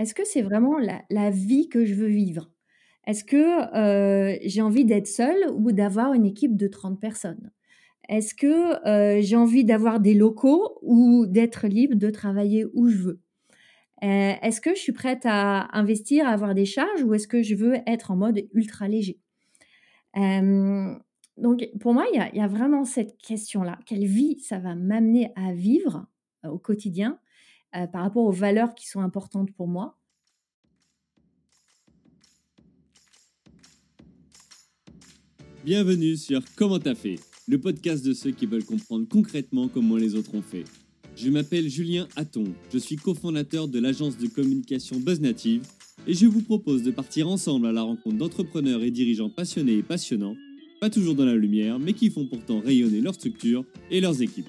[0.00, 0.78] Est-ce que c'est vraiment
[1.10, 2.50] la vie que je veux vivre?
[3.06, 7.52] Est-ce que, heu, j'ai envie d'être seule ou d'avoir une équipe de 30 personnes?
[8.08, 12.98] Est-ce que, heu, j'ai envie d'avoir des locaux ou d'être libre de travailler où je
[12.98, 13.20] veux?
[14.04, 14.08] Heu,
[14.42, 17.56] est-ce que je suis prête à investir, à avoir des charges ou est-ce que je
[17.56, 19.20] veux être en mode ultra léger?
[21.36, 23.78] Donc pour moi, il y a vraiment cette question-là.
[23.86, 26.06] Quelle vie ça va m'amener à vivre,
[26.46, 27.18] au quotidien,
[27.76, 29.96] heu, par rapport aux valeurs qui sont importantes pour moi?
[35.64, 37.16] Bienvenue sur Comment t'as fait,
[37.46, 40.64] le podcast de ceux qui veulent comprendre concrètement comment les autres ont fait.
[41.16, 45.62] Je m'appelle Julien Hatton, je suis cofondateur de l'agence de communication BuzzNative
[46.06, 49.82] et je vous propose de partir ensemble à la rencontre d'entrepreneurs et dirigeants passionnés et
[49.82, 50.36] passionnants,
[50.80, 54.48] pas toujours dans la lumière, mais qui font pourtant rayonner leur structure et leurs équipes.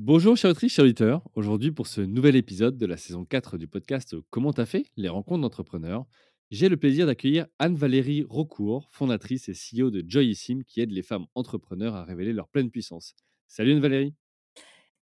[0.00, 1.28] Bonjour chers autrices, chers auditeurs.
[1.34, 4.86] Aujourd'hui pour ce nouvel épisode de la saison 4 du podcast Comment t'as fait?
[4.96, 6.06] Les rencontres d'entrepreneurs,
[6.52, 11.26] j'ai le plaisir d'accueillir Anne-Valérie Rocourt, fondatrice et CEO de Joyissim, qui aide les femmes
[11.34, 13.16] entrepreneurs à révéler leur pleine puissance.
[13.48, 14.14] Salut Anne-Valérie.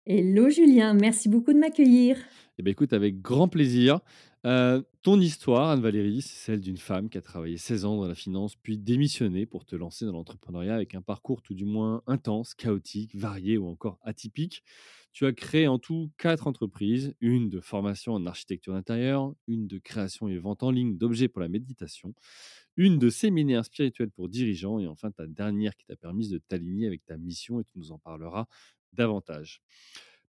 [0.06, 2.20] Hello Julien, merci beaucoup de m'accueillir.
[2.60, 4.00] Eh bien, écoute, avec grand plaisir.
[4.46, 8.16] Euh, ton histoire, Anne-Valérie, c'est celle d'une femme qui a travaillé 16 ans dans la
[8.16, 12.54] finance, puis démissionné pour te lancer dans l'entrepreneuriat avec un parcours tout du moins intense,
[12.54, 14.64] chaotique, varié ou encore atypique.
[15.14, 19.78] Tu as créé en tout quatre entreprises, une de formation en architecture d'intérieur, une de
[19.78, 22.14] création et vente en ligne d'objets pour la méditation,
[22.76, 26.88] une de séminaires spirituels pour dirigeants et enfin ta dernière qui t'a permis de t'aligner
[26.88, 28.48] avec ta mission et tu nous en parleras
[28.92, 29.62] davantage.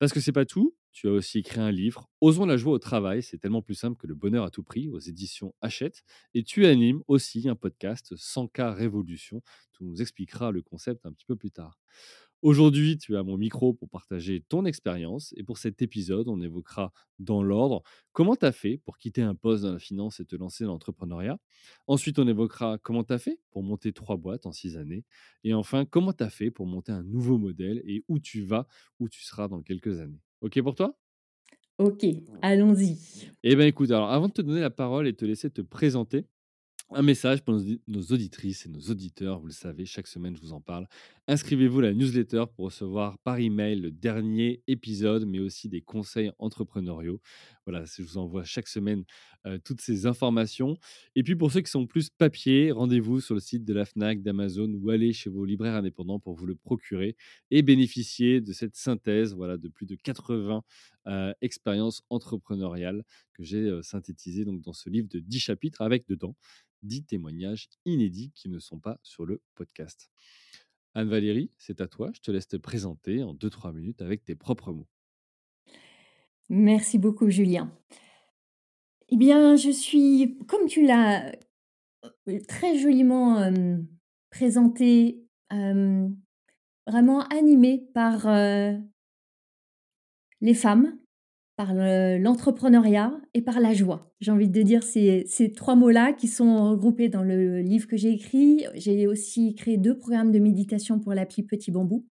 [0.01, 2.79] Parce que c'est pas tout, tu as aussi écrit un livre, Osons la joie au
[2.79, 6.02] travail, c'est tellement plus simple que le bonheur à tout prix, aux éditions Hachette.
[6.35, 9.42] Et tu animes aussi un podcast 100K Révolution.
[9.73, 11.79] Tu nous expliqueras le concept un petit peu plus tard.
[12.42, 16.90] Aujourd'hui, tu as mon micro pour partager ton expérience et pour cet épisode, on évoquera
[17.18, 20.36] dans l'ordre comment tu as fait pour quitter un poste dans la finance et te
[20.36, 21.39] lancer dans l'entrepreneuriat.
[21.86, 25.05] Ensuite, on évoquera comment tu as fait pour monter trois boîtes en six années.
[25.45, 28.67] Et enfin, comment tu as fait pour monter un nouveau modèle et où tu vas,
[29.00, 30.23] où tu seras dans quelques années.
[30.40, 30.96] OK pour toi?
[31.77, 32.06] Ok,
[32.40, 32.96] allons-y.
[33.42, 36.24] Eh bien écoute, alors avant de te donner la parole et te laisser te présenter,
[36.92, 37.55] un message pour
[37.86, 40.89] nos, auditrices et nos auditeurs, vous le savez, chaque semaine je vous en parle.
[41.30, 46.33] Inscrivez-vous à la newsletter pour recevoir par email le dernier épisode, mais aussi des conseils
[46.41, 47.20] entrepreneuriaux.
[47.64, 49.05] Voilà, je vous envoie chaque semaine
[49.63, 50.77] toutes ces informations.
[51.14, 54.23] Et puis pour ceux qui sont plus papier, rendez-vous sur le site de la FNAC,
[54.23, 57.14] d'Amazon ou allez chez vos libraires indépendants pour vous le procurer
[57.52, 60.64] et bénéficier de cette synthèse voilà, de plus de 80
[61.07, 63.05] euh, expériences entrepreneuriales
[63.35, 66.35] que j'ai synthétisées dans ce livre de 10 chapitres avec dedans
[66.83, 70.11] 10 témoignages inédits qui ne sont pas sur le podcast.
[70.95, 72.11] Anne-Valérie, c'est à toi.
[72.12, 74.89] Je te laisse te présenter en 2-3 minutes avec tes propres mots.
[76.48, 77.73] Merci beaucoup Julien.
[79.08, 81.33] Eh bien, je suis, comme tu l'as
[82.29, 83.52] euh, très joliment
[84.30, 88.27] présenté, vraiment animée par
[90.40, 90.99] les femmes
[91.61, 94.11] par l'entrepreneuriat et par la joie.
[94.23, 97.98] J'ai envie de dire ces, ces trois mots-là qui sont regroupés dans le livre que
[97.98, 98.65] j'ai écrit.
[98.77, 102.07] J'ai aussi créé deux programmes de méditation pour l'appli Petit Bambou.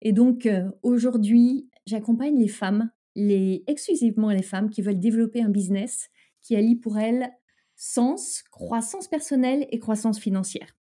[0.00, 5.50] Et donc euh, aujourd'hui, j'accompagne les femmes, les, exclusivement les femmes qui veulent développer un
[5.50, 6.08] business
[6.40, 7.32] qui allie pour elles
[7.74, 10.76] sens, croissance personnelle et croissance financière.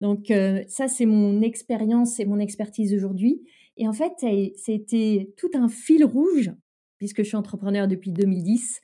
[0.00, 3.44] Donc euh, ça, c'est mon expérience et mon expertise aujourd'hui.
[3.76, 4.12] Et en fait,
[4.56, 6.50] c'était tout un fil rouge
[7.04, 8.80] puisque je suis entrepreneur depuis 2010,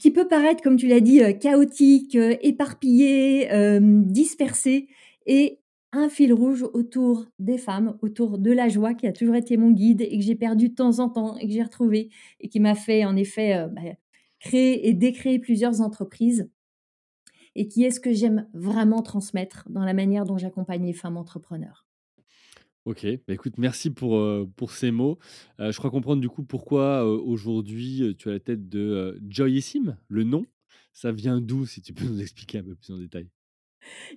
[0.00, 4.88] qui peut paraître, comme tu l'as dit, euh, chaotique, euh, éparpillé, euh, dispersé,
[5.26, 5.60] et
[5.92, 9.70] un fil rouge autour des femmes, autour de la joie qui a toujours été mon
[9.70, 12.10] guide et que j'ai perdu de temps en temps et que j'ai retrouvé
[12.40, 13.82] et qui m'a fait en effet bah,
[14.40, 16.50] créer et décréer plusieurs entreprises
[17.54, 21.16] et qui est ce que j'aime vraiment transmettre dans la manière dont j'accompagne les femmes
[21.16, 21.85] entrepreneurs.
[22.86, 25.18] Ok, bah écoute, merci pour, euh, pour ces mots.
[25.58, 29.96] Euh, je crois comprendre du coup pourquoi euh, aujourd'hui tu as la tête de Joyissime,
[30.06, 30.46] le nom.
[30.92, 33.28] Ça vient d'où, si tu peux nous expliquer un peu plus en détail?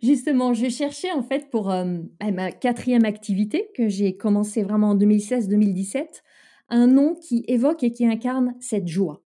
[0.04, 4.98] Justement, je cherchais en fait pour bah, ma quatrième activité que j'ai commencé vraiment en
[4.98, 6.22] 2016-2017,
[6.70, 9.24] un nom qui évoque et qui incarne cette joie.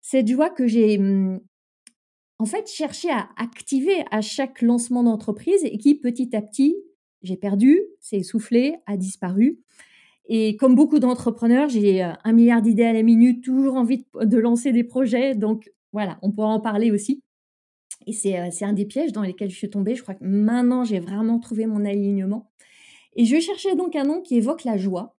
[0.00, 1.40] Cette joie que j'ai mmh,
[2.38, 6.74] en fait, cherché à activer à chaque lancement d'entreprise et qui, petit à petit,
[7.22, 9.58] j'ai perdu, s'est essoufflé, a disparu.
[10.32, 14.38] Et comme beaucoup d'entrepreneurs, j'ai euh, un milliard d'idées à la minute, toujours envie de,
[14.38, 15.34] lancer des projets.
[15.34, 17.22] Donc voilà, on pourra en parler aussi.
[18.06, 19.96] Et euh, c'est un des pièges dans lesquels je suis tombée.
[19.96, 22.50] Je crois que maintenant, j'ai vraiment trouvé mon alignement.
[23.16, 25.16] Et je cherchais donc un nom qui évoque la joie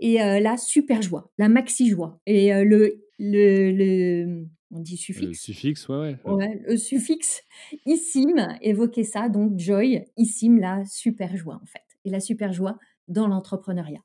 [0.00, 2.18] et euh, la super joie, la maxi joie.
[2.26, 5.26] Et le, le, on dit suffixe.
[5.26, 6.62] Le suffixe, ouais, ouais.
[6.66, 7.42] le suffixe
[7.86, 11.80] issim évoquait ça, donc joy, issim, la super joie en fait.
[12.04, 12.78] Et la super joie
[13.08, 14.02] dans l'entrepreneuriat.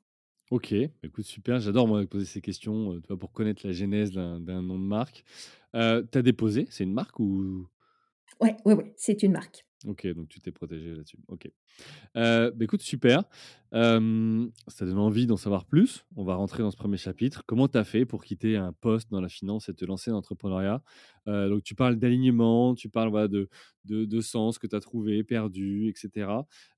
[0.50, 1.60] Ok, bah, écoute, super.
[1.60, 5.24] J'adore moi poser ces questions euh, pour connaître la genèse d'un nom de marque.
[5.74, 7.66] Euh, tu as déposé, c'est une marque ou
[8.40, 9.66] Ouais, ouais, ouais, c'est une marque.
[9.86, 11.16] Ok, donc tu t'es protégé là-dessus.
[11.28, 11.50] Ok.
[12.14, 13.22] Euh, bah, écoute, super.
[13.72, 16.04] Euh, ça donne envie d'en savoir plus.
[16.16, 17.44] On va rentrer dans ce premier chapitre.
[17.46, 20.16] Comment tu as fait pour quitter un poste dans la finance et te lancer dans
[20.16, 20.82] l'entrepreneuriat?
[21.28, 23.48] Euh, Donc, tu parles d'alignement, tu parles voilà, de,
[23.86, 26.30] de, de, sens que tu as trouvé, perdu, etc.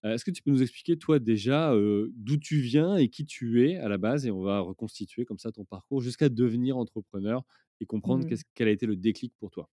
[0.05, 3.79] Est-ce que tu peux nous expliquer, toi, déjà, d'où tu viens et qui tu es
[3.79, 7.43] à la base Et on va reconstituer comme ça ton parcours jusqu'à devenir entrepreneur
[7.81, 8.37] et comprendre mmh.
[8.55, 9.69] quel a été le déclic pour toi?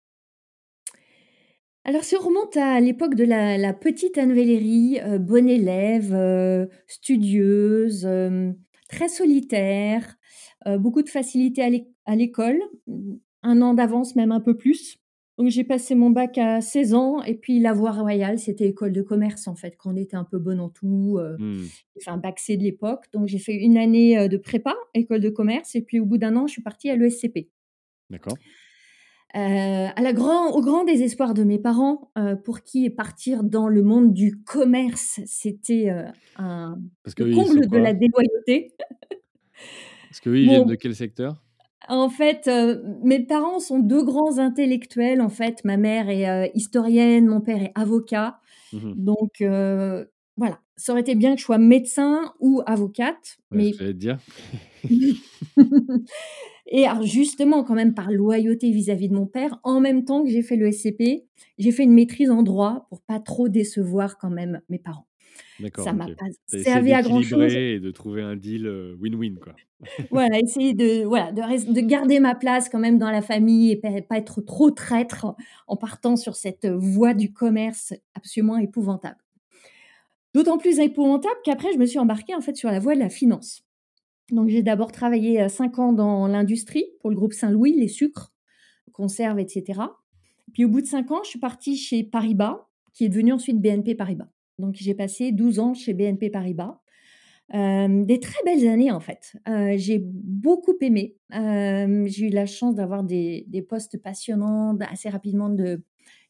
[1.89, 6.67] Alors, si on remonte à l'époque de la, petite Anne Valérie, euh, bonne élève, euh,
[6.89, 8.51] studieuse, euh,
[8.89, 10.17] très solitaire,
[10.81, 12.61] beaucoup de facilité à l'école,
[13.45, 14.99] un an d'avance, même un peu plus.
[15.39, 18.91] Donc, j'ai passé mon bac à 16 ans, et puis la voie royale, c'était école
[18.91, 21.21] de commerce, en fait, quand on était un peu bon en tout.
[21.39, 21.67] Mmh.
[21.95, 23.05] J'ai fait un bac C de l'époque.
[23.13, 26.35] Donc, j'ai fait une année de prépa, école de commerce, et puis au bout d'un
[26.35, 27.49] an, je suis partie à l'ESCP.
[28.11, 28.37] D'accord.
[29.37, 33.69] Euh, à la grand, au grand désespoir de mes parents, euh, pour qui partir dans
[33.69, 36.05] le monde du commerce, c'était euh,
[36.39, 36.79] un
[37.15, 38.73] comble de la déloyauté.
[40.09, 41.43] Parce que oui, ils viennent de quel secteur?
[41.89, 42.51] En fait,
[43.05, 45.21] mes parents sont deux grands intellectuels.
[45.21, 48.41] En fait, ma mère est historienne, mon père est avocat.
[48.73, 49.43] Mmh Donc
[50.37, 53.37] voilà, ça aurait été bien que je sois médecin ou avocate.
[53.51, 54.19] mais je vais te dire.
[56.69, 60.31] Et alors justement, quand même par loyauté vis-à-vis de mon père, en même temps que
[60.31, 61.25] j'ai fait le SCP,
[61.59, 65.07] j'ai fait une maîtrise en droit pour pas trop décevoir quand même mes parents.
[65.77, 67.55] Ça m'a pas servi à grand chose.
[67.55, 69.55] Et de trouver un deal euh, win-win quoi.
[70.11, 73.77] voilà, essayer de voilà de, de, garder ma place quand même dans la famille et
[73.77, 75.35] pas être trop traître
[75.67, 79.19] en partant sur cette voie du commerce absolument épouvantable.
[80.35, 83.11] D'autant plus épouvantable qu'après je me suis embarquée en fait sur la voie de la
[83.11, 83.66] finance.
[84.31, 88.33] Donc j'ai d'abord travaillé cinq ans dans l'industrie pour le groupe Saint-Louis, les sucres,
[88.93, 89.81] conserves, etc.
[90.53, 93.61] Puis au bout de cinq ans, je suis partie chez Paribas, qui est devenu ensuite
[93.61, 94.29] BNP Paribas.
[94.59, 96.81] Donc j'ai passé 12 ans chez BNP Paribas.
[97.55, 99.37] Euh, des très belles années en fait.
[99.49, 101.17] Euh, j'ai beaucoup aimé.
[101.35, 105.83] Euh, j'ai eu la chance d'avoir des, des, postes passionnants, assez rapidement de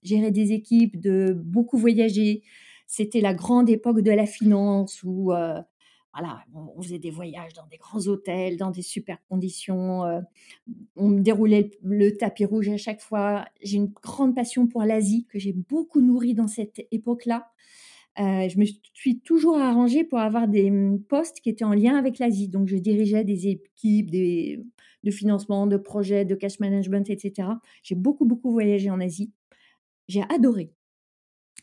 [0.02, 2.42] gérer des équipes, de beaucoup voyager.
[2.86, 5.32] C'était la grande époque de la finance où
[6.54, 10.04] on, faisait des voyages dans des grands hôtels, dans des super conditions.
[10.04, 10.20] Euh,
[10.96, 13.44] on déroulait le, tapis rouge à chaque fois.
[13.62, 17.50] J'ai une grande passion pour l'Asie que j'ai beaucoup nourrie dans cette époque-là.
[18.18, 18.64] Euh, je me
[18.94, 22.48] suis toujours arrangée pour avoir des hum, postes qui étaient en lien avec l'Asie.
[22.48, 27.48] Donc, je dirigeais des équipes de financement, de projets, de cash management, etc.
[27.82, 29.32] J'ai beaucoup, beaucoup voyagé en Asie.
[30.08, 30.72] J'ai adoré.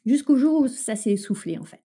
[0.05, 1.82] Jusqu'au jour où ça s'est essoufflé, en fait.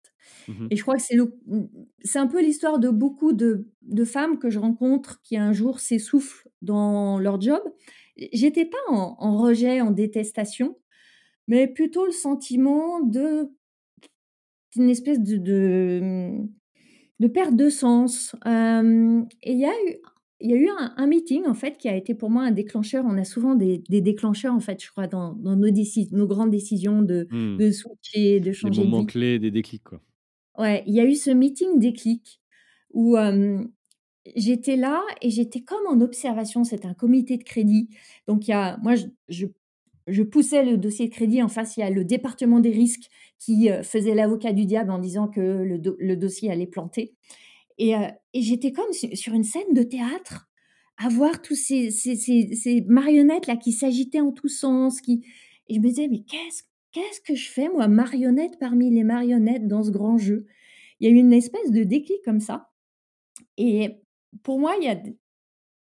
[0.48, 1.68] Mmh et je crois que c'est, mmh,
[2.04, 5.80] c'est un peu l'histoire de beaucoup de, de, femmes que je rencontre qui un jour
[5.80, 7.62] s'essoufflent dans leur job.
[8.34, 10.78] J'étais pas en, rejet, en détestation,
[11.48, 13.50] mais plutôt le sentiment de
[14.76, 16.32] une espèce de, de,
[17.20, 18.36] de perte de sens.
[18.46, 19.98] et il y a eu
[20.40, 23.06] il y a eu un, meeting en fait qui a été pour moi un déclencheur.
[23.08, 25.70] On a souvent des, des déclencheurs en fait, je crois, dans, dans nos,
[26.12, 27.58] nos grandes décisions de, mmh.
[27.58, 28.82] de switcher, de changer.
[28.82, 30.02] Des moments clés, des déclics quoi.
[30.58, 32.42] Ouais, il y a eu ce meeting déclic
[32.94, 33.16] où
[34.36, 36.64] j'étais là et j'étais comme en observation.
[36.64, 37.90] C'était un comité de crédit.
[38.28, 39.46] Donc, il y a, moi, je,
[40.08, 41.44] je, poussais le dossier de crédit.
[41.44, 43.10] En face, il y a le département des risques
[43.40, 47.14] qui faisait l'avocat du diable en disant que le, dossier allait planter.
[47.78, 47.92] Et,
[48.34, 50.50] et j'étais comme sur une scène de théâtre
[50.98, 55.02] à voir tous ces marionnettes là qui s'agitaient en tous sens.
[55.02, 55.24] Qui...
[55.68, 56.64] Et je me disais, mais qu'est-ce
[56.98, 60.48] qu'est-ce que je fais, moi, marionnette parmi les marionnettes dans ce grand jeu?
[61.00, 62.72] Il y a eu une espèce de déclic comme ça.
[63.58, 64.02] Et
[64.42, 65.00] pour moi, il y a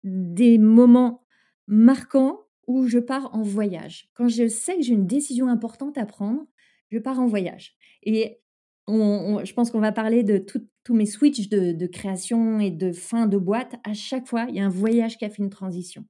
[0.04, 1.24] des moments
[1.66, 4.10] marquants où je pars en voyage.
[4.14, 6.46] Quand je sais que j'ai une décision importante à prendre,
[6.90, 7.76] je pars en voyage.
[8.02, 8.40] Et
[8.88, 13.38] je pense qu'on va parler de tous mes switches de, création et de fin de
[13.38, 13.76] boîte.
[13.84, 16.04] À chaque fois, il y a un voyage qui a fait une transition.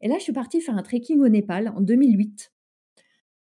[0.00, 2.52] Et là, je suis partie faire un trekking au Népal en 2008.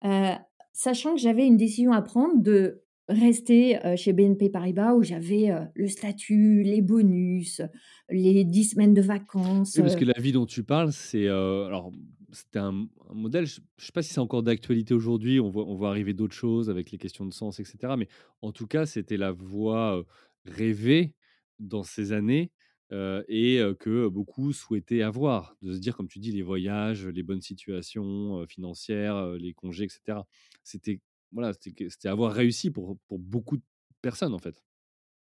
[0.05, 0.35] heu,
[0.73, 5.51] sachant que j'avais une décision à prendre de rester, heu, chez BNP Paribas où j'avais,
[5.51, 7.61] heu, le statut, les bonus,
[8.09, 11.27] les 10 semaines de vacances, Oui, parce heu que la vie dont tu parles, c'est,
[11.27, 11.91] alors
[12.31, 15.65] c'était un un modèle, je je sais pas si c'est encore d'actualité aujourd'hui, on voit
[15.67, 18.07] on voit arriver d'autres choses avec les questions de sens et cetera, mais
[18.41, 20.03] en tout cas, c'était la voie,
[20.45, 21.13] rêvée
[21.59, 22.51] dans ces années,
[22.93, 25.57] heu et que beaucoup souhaitaient avoir.
[25.61, 29.89] De se dire, comme tu dis, les voyages, les bonnes situations, financières, les congés et
[29.89, 30.27] cetera.
[30.63, 33.63] C'était voilà, c'était avoir réussi pour pour beaucoup de
[34.01, 34.63] personnes, en fait.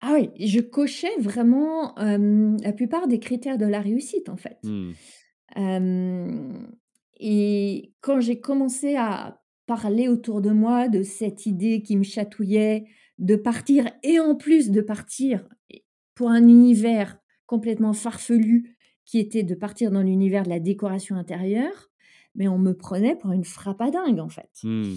[0.01, 4.59] ah oui, je cochais vraiment, la plupart des critères de la réussite, en fait.
[4.63, 4.93] Mmh.
[7.19, 12.87] Et quand j'ai commencé à parler autour de moi de cette idée qui me chatouillait
[13.19, 15.49] de partir et en plus de partir
[16.15, 21.91] pour un univers complètement farfelu qui était de partir dans l'univers de la décoration intérieure,
[22.35, 24.51] mais on me prenait pour une frappadingue, en fait.
[24.65, 24.95] Mmh.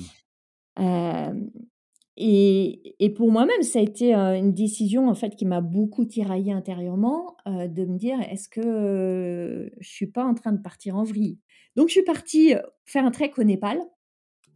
[2.17, 6.51] Et et pour moi-même, ça a été, une décision, en fait, qui m'a beaucoup tiraillée
[6.53, 11.03] intérieurement, de me dire: «Est-ce que, heu, je suis pas en train de partir en
[11.03, 11.39] vrille?»
[11.75, 12.53] donc je suis partie,
[12.85, 13.79] faire un trek au Népal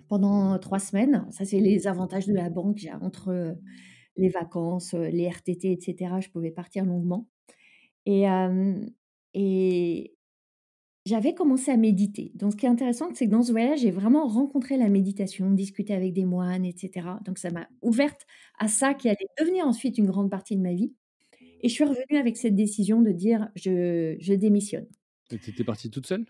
[0.10, 1.28] pendant 3 semaines.
[1.32, 2.78] Ça, c'est les avantages de la banque.
[2.80, 3.56] J'ai entre,
[4.18, 7.28] les vacances, les RTT et cetera, je pouvais partir longuement
[8.06, 8.26] et
[9.34, 10.16] et
[11.06, 12.32] j'avais commencé à méditer.
[12.36, 15.52] Donc ce qui est intéressant, c'est que dans ce voyage, j'ai vraiment rencontré la méditation,
[15.52, 17.20] discuté avec des moines et cetera.
[17.26, 18.22] Donc ça m'a ouverte
[18.60, 20.94] à ça qui allait devenir ensuite une grande partie de ma vie
[21.62, 24.88] et je suis revenue avec cette décision de dire: «Je je démissionne».
[25.30, 26.26] Tu étais partie toute seule?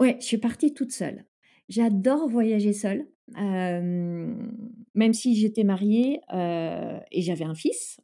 [0.00, 1.24] Ouais, je suis partie toute seule.
[1.68, 8.00] J'adore voyager seule, même si j'étais mariée, et j'avais un fils,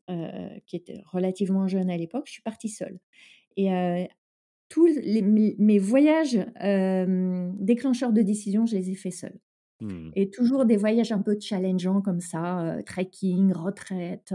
[0.66, 2.98] qui était relativement jeune à l'époque, je suis partie seule
[3.56, 4.08] et
[4.68, 6.38] tous les mes mes voyages,
[7.58, 9.38] déclencheurs de décision, je les ai faits seule
[9.80, 10.10] Mmh.
[10.16, 14.34] et toujours des voyages un peu challengeants comme ça, trekking, retraite,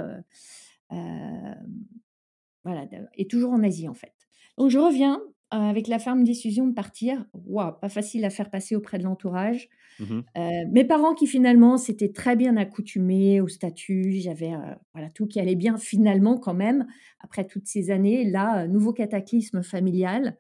[2.64, 2.86] voilà,
[3.16, 4.14] et toujours en Asie, en fait.
[4.58, 5.22] Donc je reviens,
[5.52, 7.26] avec la ferme décision de partir.
[7.34, 9.68] Waouh, pas facile à faire passer auprès de l'entourage.
[10.00, 10.24] Mmh mh.
[10.38, 14.60] Heu, mes parents qui finalement s'étaient très bien accoutumés au statut, j'avais, heu,
[14.94, 16.88] voilà, tout qui allait bien finalement quand même,
[17.20, 18.26] après toutes ces années.
[18.30, 20.38] Là, heu, nouveau cataclysme familial.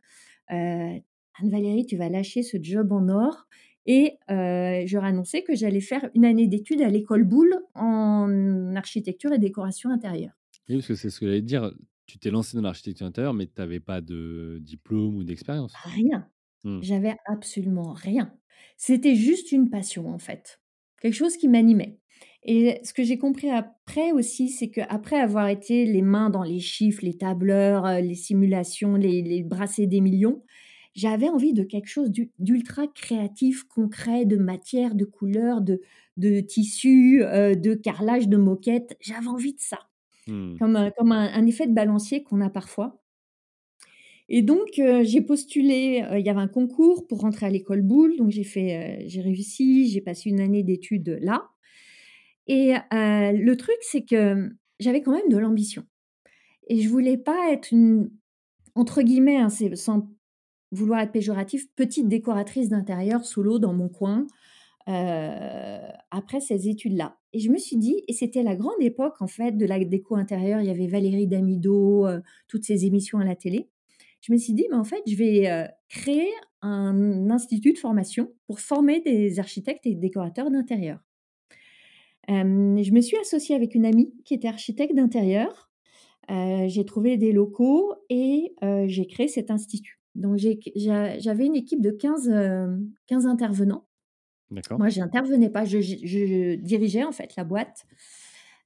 [0.52, 1.02] Heu:
[1.42, 3.48] «Anne-Valérie, tu vas lâcher ce job en or»
[3.88, 8.76] et je leur ai annoncé que j'allais faire une année d'études à l'école Boulle en
[8.76, 10.34] architecture et décoration intérieure.
[10.70, 11.74] Oui, parce que c'est ce que j'allais dire,
[12.06, 15.82] tu t'es lancé dans l'architecture intérieure, mais tu avais pas de diplôme ou d'expérience?
[15.84, 16.30] Rien.
[16.64, 16.82] Mmh.
[16.82, 18.38] J'avais absolument rien.
[18.78, 20.62] C'était juste une passion, en fait.
[21.02, 22.00] Quelque chose qui m'animait
[22.46, 26.60] et ce que j'ai compris après aussi, c'est qu'après avoir été les mains dans les
[26.60, 29.44] chiffres, les tableurs, heu, les simulations, les les
[29.88, 30.44] des millions,
[30.94, 35.82] j'avais envie de quelque chose d'u d'ultra créatif, concret, de matière, de couleurs, de
[36.18, 38.96] de tissus, heu, de carrelage, de moquettes.
[39.02, 39.80] J'avais envie de ça,
[40.28, 40.60] Mmh.
[40.60, 43.03] comme, heu, comme un un effet de balancier qu'on a parfois
[44.30, 47.82] et donc, heu, j'ai postulé, heu, il y avait un concours pour rentrer à l'école
[47.82, 51.50] Boulle, donc j'ai fait, heu, j'ai réussi, j'ai passé une année d'études là.
[52.48, 55.86] Et le truc, c'est que, mmh, j'avais quand même de l'ambition.
[56.70, 58.12] Et je voulais pas être une
[58.76, 60.10] entre guillemets, hein, sans
[60.72, 64.28] vouloir être péjoratif, «petite décoratrice d'intérieur solo dans mon coin»,
[66.12, 67.18] après ces études-là.
[67.34, 70.16] Et je me suis dit et c'était la grande époque en fait de la déco
[70.18, 72.08] intérieure, il y avait Valérie Damido,
[72.48, 73.70] toutes ces émissions à la télé.
[74.24, 76.32] Je me suis dit: «Mais en fait, je vais, heu, créer
[76.64, 81.00] un institut de formation pour former des architectes et décorateurs d'intérieur».
[82.28, 85.72] Je me suis associée avec une amie qui était architecte d'intérieur.
[86.32, 90.00] Heu, j'ai trouvé des locaux et heu, j'ai créé cet institut.
[90.16, 93.88] Donc j'avais une équipe de 15, hem, 15 intervenants.
[94.52, 94.80] D'accord.
[94.80, 94.90] Moi,
[95.54, 97.86] pas, je je je dirigeais en fait la boîte.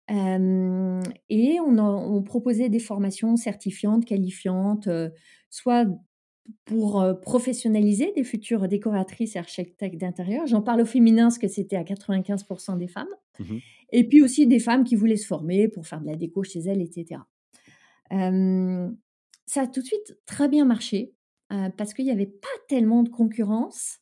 [0.09, 4.89] Et on en on proposait des formations certifiantes, qualifiantes,
[5.49, 5.85] soit
[6.65, 10.47] pour, professionnaliser des futures décoratrices et architectes d'intérieur.
[10.47, 13.07] J'en parle au féminin parce que c'était à 95% des femmes
[13.39, 13.61] Mmh mh.
[13.91, 16.59] et puis aussi des femmes qui voulaient se former pour faire de la déco chez
[16.61, 17.27] elles et cetera.
[18.11, 18.97] Hem,
[19.47, 21.13] ça a tout de suite très bien marché,
[21.77, 23.97] parce qu'il y avait pas tellement de concurrence.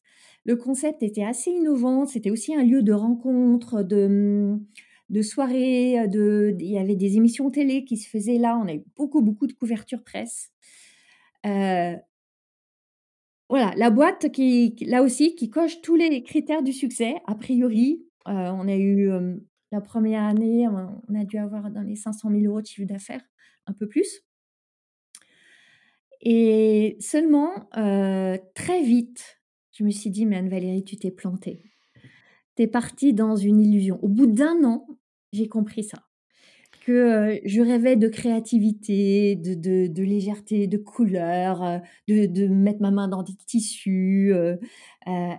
[0.45, 4.65] Le concept était assez innovant, c'était aussi un lieu de rencontre, de, mmh,
[5.09, 8.57] de soirées, il y avait des émissions télé qui se faisaient là.
[8.57, 10.51] On a eu beaucoup, beaucoup de couverture presse.
[13.50, 18.03] Voilà, la boîte qui là aussi, qui coche tous les critères du succès a priori.
[18.25, 19.09] On a eu,
[19.71, 23.24] la première année, on a dû avoir dans les 500 000 € de chiffre d'affaires,
[23.67, 24.24] un peu plus.
[26.21, 27.51] Et seulement,
[28.55, 29.41] très vite,
[29.74, 31.62] je me suis dit: «Mais Anne-Valérie, tu t'es plantée».
[32.57, 34.00] Tu es parti dans une illusion.
[34.03, 34.88] Au bout d'1 an,
[35.33, 36.00] j'ai compris ça.
[36.85, 42.81] Que, je rêvais de créativité, de de de légèreté, de couleurs, heu, de de mettre
[42.81, 44.33] ma main dans des tissus,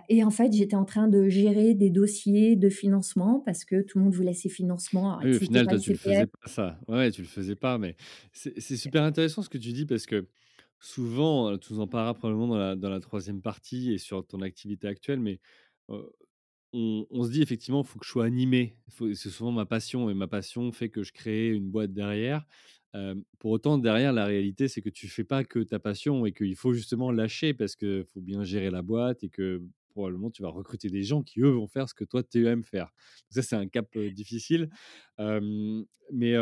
[0.09, 3.99] et en fait, j'étais en train de gérer des dossiers de financement parce que tout
[3.99, 5.11] le monde voulait ses financements.
[5.13, 6.79] Alors, Oui, au final, toi, tu le faisais pas ça.
[6.87, 7.95] Ouais, tu le faisais pas, mais
[8.33, 10.27] c'est super intéressant ce que tu dis parce que
[10.79, 14.41] souvent, tu nous en parleras probablement dans la dans la 3e partie et sur ton
[14.41, 15.39] activité actuelle, mais,
[16.73, 18.77] on se dit effectivement: «Faut que je sois animé».
[19.15, 22.45] C'est souvent ma passion et ma passion fait que je crée une boîte derrière.
[23.39, 26.55] Pour autant, derrière, la réalité, c'est que tu fais pas que ta passion et qu'il
[26.55, 30.49] faut justement lâcher parce que faut bien gérer la boîte et que probablement tu vas
[30.49, 32.91] recruter des gens qui, eux, vont faire ce que toi, tu aimes faire.
[33.29, 34.69] Ça, c'est un cap, difficile.
[35.19, 36.35] Mais,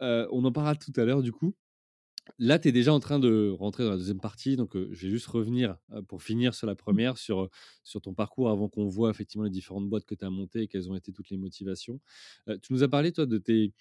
[0.00, 1.54] on en parlera tout à l'heure du coup.
[2.38, 5.10] Là, tu es déjà en train de rentrer dans la 2e partie, donc, je vais
[5.10, 5.76] juste revenir,
[6.08, 6.98] pour finir sur la Mmh.
[7.04, 7.48] 1re, sur,
[7.82, 10.68] sur ton parcours avant qu'on voit effectivement les différentes boîtes que tu as montées et
[10.68, 12.00] quelles ont été toutes les motivations.
[12.62, 13.72] Tu nous as parlé, toi, de tes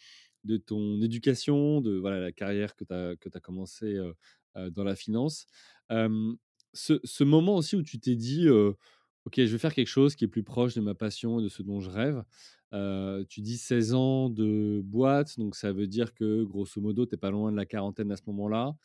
[0.43, 3.97] de ton éducation, de voilà, la carrière que tu as que as commencé,
[4.55, 5.45] dans la finance.
[6.73, 10.25] Ce ce moment aussi où tu t'es dit, «OK, je vais faire quelque chose qui
[10.25, 12.23] est plus proche de ma passion et de ce dont je rêve».
[13.29, 17.17] Tu dis 16 ans de boîte, donc ça veut dire que grosso modo, tu es
[17.17, 18.75] pas loin de la quarantaine à ce moment-là.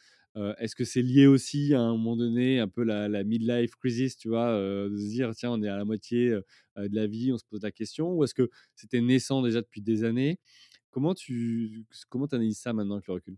[0.58, 4.16] Est-ce que c'est lié aussi à un moment donné, un peu la la mid-life crisis,
[4.16, 4.52] tu vois?
[4.58, 6.44] De se dire: «Tiens, on est à la moitié, heu,
[6.88, 9.82] de la vie, on se pose la question» ou est-ce que c'était naissant déjà depuis
[9.82, 10.38] des années?
[10.92, 13.36] Comment tu comment analyses ça maintenant avec le recul?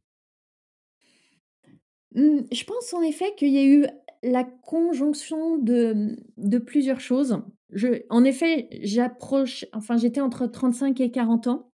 [2.14, 3.86] Mmh, je pense en effet qu'il y a eu
[4.22, 7.42] la conjonction de plusieurs choses.
[7.73, 11.71] Je en effet, j'approche enfin, j'étais entre 35 et 40 ans.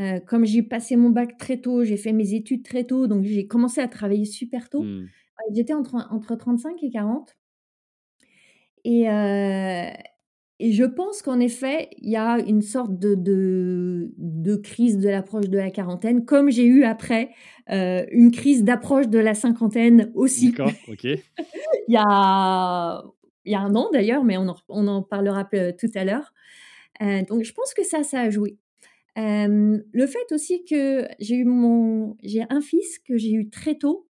[0.00, 3.24] Heu, comme j'ai passé mon bac très tôt, j'ai fait mes études très tôt, donc
[3.24, 4.84] j'ai commencé à travailler super tôt.
[4.84, 5.06] Mmh.
[5.54, 7.36] J'étais entre entre 35 et 40
[8.84, 9.90] et heu
[10.60, 15.08] et je pense qu'en effet, il y a une sorte de de de crise de
[15.08, 17.30] l'approche de la quarantaine, comme j'ai eu après,
[17.70, 20.56] heu, une crise d'approche de la cinquantaine aussi.
[20.56, 21.04] D'accord, OK.
[21.88, 23.02] Il y a
[23.48, 26.04] il y a 1 an d'ailleurs, mais on en on en parlera pe tout à
[26.04, 26.34] l'heure.
[27.02, 28.58] Heu, donc je pense que ça, ça a joué.
[29.16, 33.76] Hem, le fait aussi que j'ai eu mon j'ai un fils que j'ai eu très
[33.76, 34.08] tôt.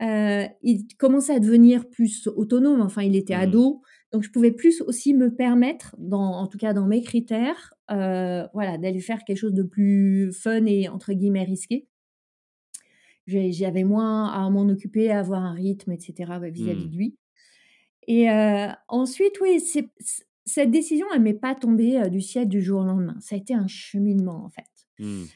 [0.00, 3.36] Il commençait à devenir plus autonome, enfin, il était Mmh.
[3.36, 7.74] ado, donc je pouvais plus aussi me permettre, dans en tout cas dans mes critères,
[7.88, 11.86] voilà, d'aller faire quelque chose de plus fun et entre guillemets «risqué».
[13.26, 16.88] J'avais moins à m'en occuper, à avoir un rythme et cetera, bah, vis-à-vis Mmh.
[16.88, 17.16] de lui
[18.08, 18.28] et
[18.88, 19.90] ensuite, oui, c'est
[20.44, 23.16] cette décision, elle m'est pas tombée, du ciel du jour au lendemain.
[23.20, 24.64] Ça a été un cheminement, en fait.
[24.98, 25.26] Mmh.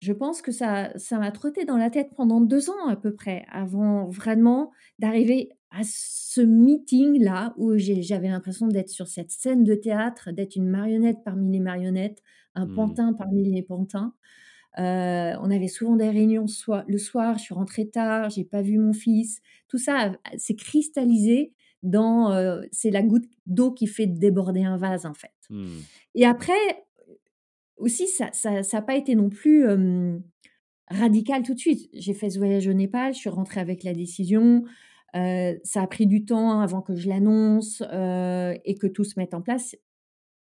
[0.00, 3.14] Je pense que ça ça m'a trotté dans la tête pendant 2 ans à peu
[3.14, 9.74] près, avant vraiment d'arriver à ce meeting-là où j'avais l'impression d'être sur cette scène de
[9.74, 12.22] théâtre, d'être une marionnette parmi les marionnettes,
[12.54, 12.68] un Mmh.
[12.68, 14.14] pantin parmi les pantins.
[14.78, 14.82] Heu,
[15.42, 16.46] on avait souvent des réunions
[16.88, 19.40] le soir, je suis rentrée tard, j'ai pas vu mon fils.
[19.68, 25.06] Tout ça s'est cristallisé dans, heu, c'est la goutte d'eau qui fait déborder un vase,
[25.06, 25.86] en fait Mmh.
[26.16, 26.54] et après,
[27.78, 29.66] aussi ça ça ça pas été non plus,
[30.90, 31.90] radical tout de suite.
[31.94, 34.64] J'ai fait ce voyage au Népal, je suis rentrée avec la décision.
[35.16, 37.82] Heu, ça a pris du temps avant que je l'annonce,
[38.64, 39.76] et que tout se mette en place.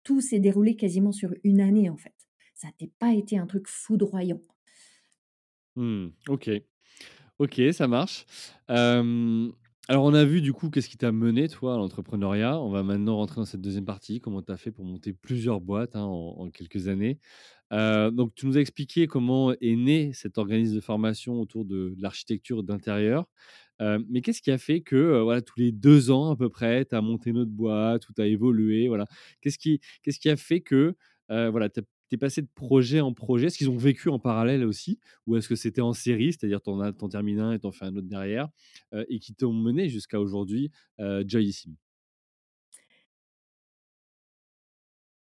[0.06, 2.23] Tout s'est déroulé quasiment sur 1 année, en fait.
[2.63, 4.39] Ça été pas été un truc foudroyant.
[5.76, 6.49] Mmh, OK.
[7.39, 8.26] OK, ça marche.
[8.69, 12.58] Alors on a vu du coup qu'est-ce qui t'a mené toi à l'entrepreneuriat?
[12.62, 15.60] On va maintenant rentrer dans cette 2e partie, comment tu as fait pour monter plusieurs
[15.60, 17.19] boîtes, hein, en quelques années.
[17.69, 22.63] Donc tu nous as expliqué comment est né cet organisme de formation autour de l'architecture
[22.63, 23.26] d'intérieur.
[23.82, 26.95] Mais qu'est-ce qui a fait que, voilà, tous les 2 ans à peu près, tu
[26.95, 29.06] as monté une autre boîte ou tu as évolué, voilà?
[29.41, 30.95] Qu'est-ce qui qu'est-ce qui a fait que,
[31.28, 33.47] voilà, tu es tu es passé de projet en projet?
[33.47, 34.99] Est-ce qu'ils ont vécu en parallèle aussi?
[35.28, 37.71] Ou est-ce que c'était en série, c'est-à-dire tu en as termines un et tu en
[37.71, 38.49] fais un autre derrière,
[38.93, 41.76] heu, et qui t'ont mené jusqu'à aujourd'hui, heu, Joyissime?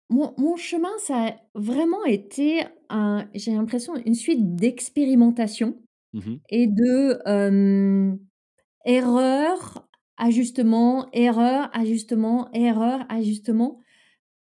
[0.10, 5.82] Mon mon chemin, ça a vraiment été un j'ai l'impression, une suite d'expérimentations
[6.14, 6.40] Mmh mh.
[6.50, 8.20] et de, hem,
[8.86, 13.80] erreurs, ajustements, erreurs, ajustements, erreurs, ajustements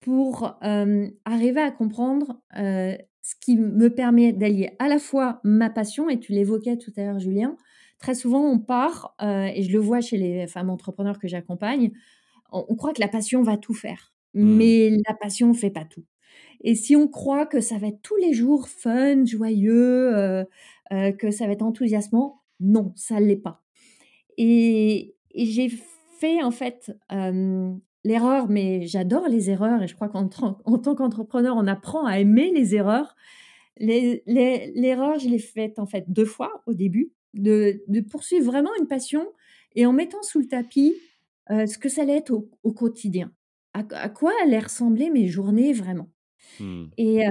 [0.05, 5.69] pour, hem, arriver à comprendre, heu, ce qui me permet d'allier à la fois ma
[5.71, 7.57] passion et tu l'évoquais tout à l'heure Julien,
[7.99, 11.91] très souvent on part, heu, et je le vois chez les femmes entrepreneurs que j'accompagne,
[12.51, 14.69] on on croit que la passion va tout faire, Mmh.
[14.69, 16.05] mais la passion fait pas tout
[16.61, 20.45] et si on croit que ça va être tous les jours fun, joyeux,
[21.19, 23.63] que ça va être enthousiasmant, non, ça l'est pas
[24.37, 25.69] et et j'ai
[26.19, 26.91] fait en fait,
[28.05, 30.29] l'erreur, mais j'adore les erreurs et je crois qu'en
[30.63, 33.15] en tant qu'entrepreneur, on apprend à aimer les erreurs.
[33.77, 38.87] L'erreur, je l'ai faite en fait deux fois au début, de, de, poursuivre vraiment une
[38.87, 39.27] passion
[39.75, 40.95] et en mettant sous le tapis
[41.49, 43.31] euh, ce que ça allait être au, quotidien.
[43.73, 46.09] À, quoi allaient ressembler mes journées vraiment?
[46.59, 46.85] Mmh.
[46.97, 47.23] Et,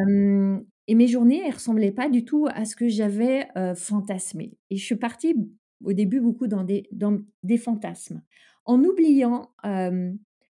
[0.88, 4.58] et, mes journées, elles ressemblaient pas du tout à ce que j'avais euh, fantasmé.
[4.68, 5.34] Et je suis partie
[5.82, 8.22] au début beaucoup dans des, dans des fantasmes,
[8.66, 9.50] en oubliant,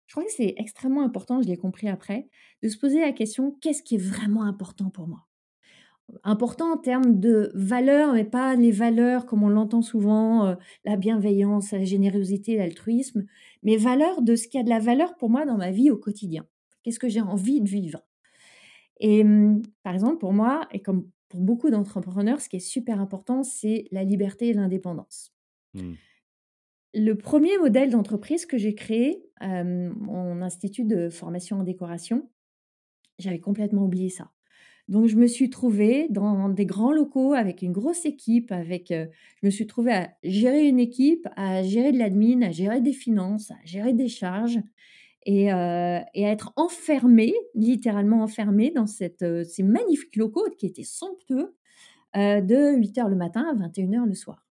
[0.07, 2.27] je crois que c'est extrêmement important, je l'ai compris après,
[2.61, 5.25] de se poser la question, qu'est-ce qui est vraiment important pour moi?
[6.23, 10.97] Important en termes de valeurs, mais pas les valeurs comme on l'entend souvent, euh, la
[10.97, 13.25] bienveillance, la générosité, l'altruisme,
[13.63, 15.97] mais valeurs de ce qui a de la valeur pour moi dans ma vie au
[15.97, 16.45] quotidien.
[16.83, 18.01] Qu'est-ce que j'ai envie de vivre?
[18.99, 23.01] Et mmh, par exemple, pour moi, et comme pour beaucoup d'entrepreneurs, ce qui est super
[23.01, 25.33] important, c'est la liberté et l'indépendance.
[25.73, 25.93] Mmh.
[26.97, 32.29] Le premier modèle d'entreprise que j'ai créé, mon institut de formation en décoration,
[33.19, 34.31] j'avais complètement oublié ça.
[34.87, 39.07] Donc, je me suis trouvée dans des grands locaux avec une grosse équipe, avec, je
[39.43, 43.51] me suis trouvée à gérer une équipe, à gérer de l'admin, à gérer des finances,
[43.51, 44.59] à gérer des charges
[45.25, 51.57] et, à être enfermée, littéralement enfermée dans cette, ces magnifiques locaux qui étaient somptueux
[52.15, 54.47] de 8 heures le matin à 21 heures le soir.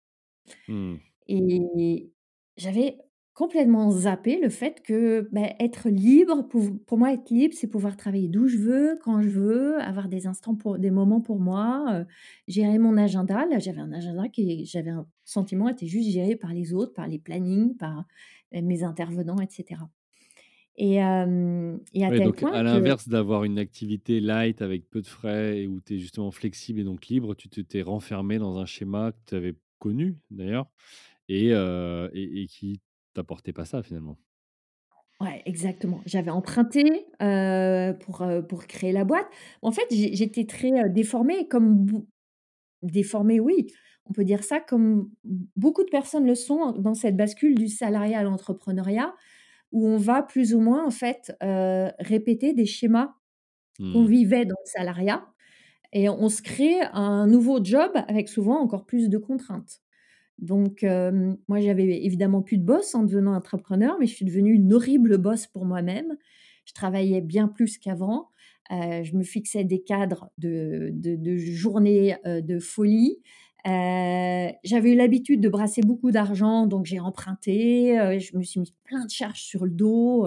[0.69, 0.97] Mmh.
[1.29, 2.11] Et
[2.57, 2.99] j'avais
[3.35, 7.97] complètement zappé le fait que, bah, être libre, pour pour moi, être libre, c'est pouvoir
[7.97, 11.85] travailler d'où je veux, quand je veux, avoir des instants pour des moments pour moi,
[11.93, 12.05] euh,
[12.47, 13.45] gérer mon agenda.
[13.47, 17.09] Là, j'avais un agenda qui j'avais un sentiment était juste géré par les autres, par
[17.09, 18.05] les plannings, par,
[18.55, 19.81] euh, mes intervenants etc.
[21.95, 25.63] et à tel donc point à l'inverse d'avoir une activité light avec peu de frais
[25.63, 29.13] et où tu es justement flexible et donc libre, tu t'es renfermé dans un schéma
[29.13, 30.67] que tu avais connu d'ailleurs
[31.29, 32.81] et et et qui
[33.15, 34.19] t'apportais pas ça finalement.
[35.21, 36.01] Ouais, exactement.
[36.07, 37.07] J'avais emprunté,
[38.01, 39.27] pour, pour créer la boîte.
[39.63, 41.87] En fait, j'étais très, déformée comme
[42.83, 43.69] déformée, oui,
[44.07, 45.11] on peut dire ça, comme
[45.57, 49.15] beaucoup de personnes le sont dans cette bascule du salariat à l'entrepreneuriat,
[49.73, 51.33] où on va plus ou moins, en fait,
[52.01, 53.15] répéter des schémas
[53.93, 54.07] qu'on Mmh.
[54.07, 55.27] vivait dans le salariat
[55.95, 59.83] et on se crée un nouveau job avec souvent encore plus de contraintes.
[60.39, 60.85] Donc,
[61.49, 65.19] moi, j'avais évidemment plus de boss en devenant entrepreneur, mais je suis devenue une horrible
[65.19, 66.17] boss pour moi-même.
[66.65, 68.31] Je travaillais bien plus qu'avant.
[68.71, 73.23] je me fixais des cadres de, de, journées de folie.
[73.65, 77.97] j'avais eu l'habitude de brasser beaucoup d'argent, donc j'ai emprunté.
[78.19, 80.27] je me suis mis plein de charges sur le dos.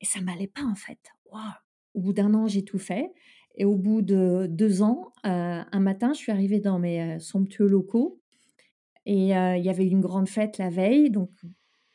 [0.00, 0.98] Et ça m'allait pas, en fait.
[1.94, 3.12] Au bout d'un an, j'ai tout fait.
[3.56, 8.20] Et au bout de deux ans, un matin, je suis arrivée dans mes somptueux locaux
[9.10, 11.30] et il y avait une grande fête la veille, donc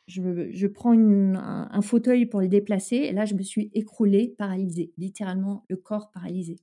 [0.08, 2.96] je, je prends un, fauteuil pour les déplacer.
[2.96, 6.58] Et là, je me suis écroulée, paralysée, littéralement le corps paralysé.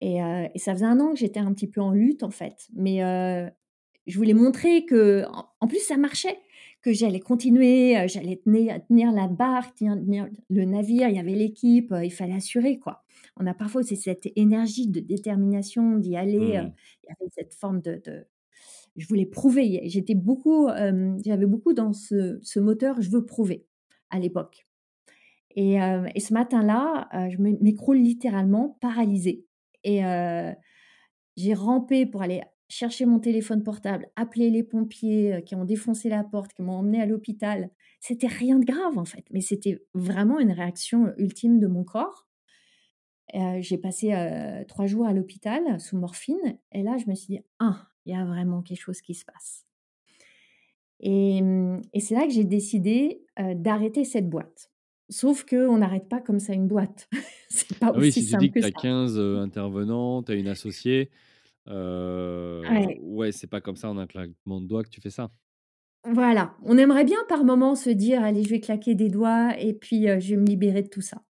[0.00, 2.66] Et, et ça faisait un an que j'étais un petit peu en lutte, en fait.
[2.72, 3.00] Mais
[4.06, 5.26] je voulais montrer que,
[5.60, 6.38] en, plus, ça marchait,
[6.80, 11.92] que j'allais continuer, j'allais tenir, tenir, la barre, tenir, le navire, il y avait l'équipe,
[12.02, 13.02] il fallait assurer, quoi.
[13.36, 16.72] On a parfois c'est cette énergie de détermination d'y aller, mmh.
[17.02, 18.00] il y avait cette forme de
[18.96, 19.82] je voulais prouver.
[19.84, 20.68] J'étais beaucoup,
[21.24, 23.66] j'avais beaucoup dans ce, moteur, je veux prouver
[24.10, 24.66] à l'époque.
[25.54, 29.46] Et, ce matin-là, je m'écroule littéralement paralysée.
[29.84, 30.02] Et
[31.36, 36.24] j'ai rampé pour aller chercher mon téléphone portable, appeler les pompiers qui ont défoncé la
[36.24, 37.70] porte, qui m'ont emmené à l'hôpital.
[38.00, 42.26] C'était rien de grave en fait, mais c'était vraiment une réaction ultime de mon corps.
[43.32, 44.12] j'ai passé
[44.68, 48.16] trois jours à l'hôpital sous morphine, et là je me suis dit ah il y
[48.16, 49.66] a vraiment quelque chose qui se passe.
[51.00, 54.70] Et, mmh, c'est là que j'ai décidé d'arrêter cette boîte.
[55.08, 57.08] Sauf qu'on n'arrête pas comme ça une boîte.
[57.48, 60.32] c'est pas ah aussi oui, si simple tu dis que, tu as 15 intervenants, tu
[60.32, 61.10] as une associée,
[61.66, 65.30] ouais, ouais c'est pas comme ça en un claquement de doigts que tu fais ça.
[66.08, 69.74] Voilà, on aimerait bien par moment se dire allez, je vais claquer des doigts et
[69.74, 71.22] puis je vais me libérer de tout ça.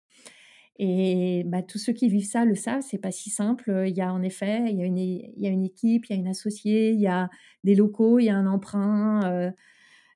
[0.79, 3.85] Et bah, tous ceux qui vivent ça le savent, c'est pas si simple.
[3.87, 6.13] Il y a en effet, il y a une, il y a une équipe, il
[6.13, 7.31] y a une associée, il y a
[7.65, 9.51] des locaux, il y a un emprunt, euh,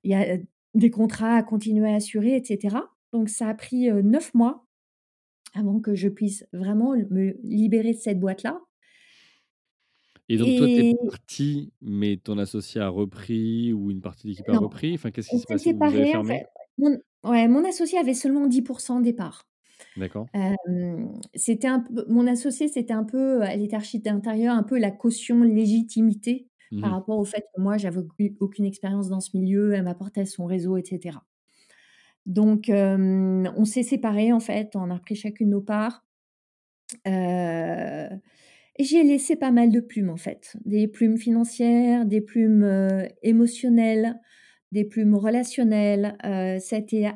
[0.05, 0.38] il y a
[0.75, 2.77] des contrats à continuer à assurer, etc.
[3.12, 4.66] Donc ça a pris neuf mois
[5.55, 8.61] avant que je puisse vraiment me libérer de cette boîte-là.
[10.29, 14.29] Et donc toi, tu es parti, mais ton associé a repris ou une partie de
[14.29, 14.94] l'équipe a repris?
[14.94, 15.73] Enfin, qu'est-ce qui s'est passé?
[15.73, 16.44] Vous avez fermé?
[16.79, 19.50] mon, ouais, mon associé avait seulement 10% des parts.
[19.96, 20.31] D'accord.
[21.35, 24.90] c'était un peu mon associé, c'était un peu, elle était architecte d'intérieur, un peu la
[24.90, 26.48] caution légitimité
[26.81, 28.00] par Mmh rapport au fait que moi, j'avais
[28.40, 31.26] aucune expérience dans ce milieu, elle m'apportait son réseau etc.
[32.26, 36.05] Donc, on s'est séparés, en fait, on a pris chacune nos parts.
[38.76, 40.57] Et j'ai laissé pas mal de plumes, en fait.
[40.64, 42.66] Des plumes financières, des plumes,
[43.22, 44.20] émotionnelles,
[44.72, 46.16] des plumes relationnelles.
[46.61, 47.11] Ça a été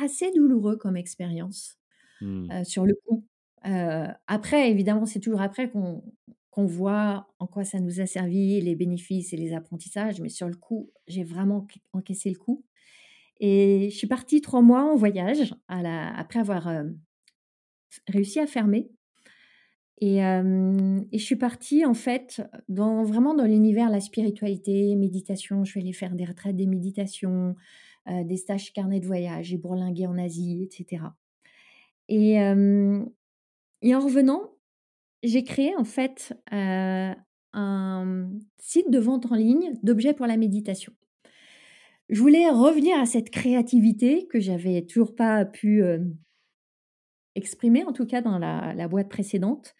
[0.00, 1.78] assez douloureux comme expérience,
[2.22, 2.52] Mmh.
[2.52, 3.24] heu, sur le coup.
[3.66, 6.02] Heu, après évidemment, c'est toujours après qu'on
[6.50, 10.48] qu'on voit en quoi ça nous a servi, les bénéfices et les apprentissages, mais sur
[10.48, 12.64] le coup, j'ai vraiment enc encaissé le coup
[13.40, 16.68] et je suis partie 3 mois en voyage après avoir,
[17.90, 18.90] f réussi à fermer
[20.00, 25.64] et et je suis partie, en fait, dans vraiment dans l'univers, la spiritualité, méditation.
[25.64, 27.54] Je suis allée faire des retraites des méditations,
[28.08, 29.46] des stages carnet de voyage.
[29.46, 31.16] J'ai bourlingué en Asie et cetera
[32.08, 34.52] et en revenant,
[35.22, 37.16] j'ai créé, en fait, un,
[38.58, 40.92] site de vente en ligne d'objets pour la méditation.
[42.08, 45.82] Je voulais revenir à cette créativité que j'avais toujours pas pu,
[47.34, 49.74] exprimer, en tout cas, dans la boîte précédente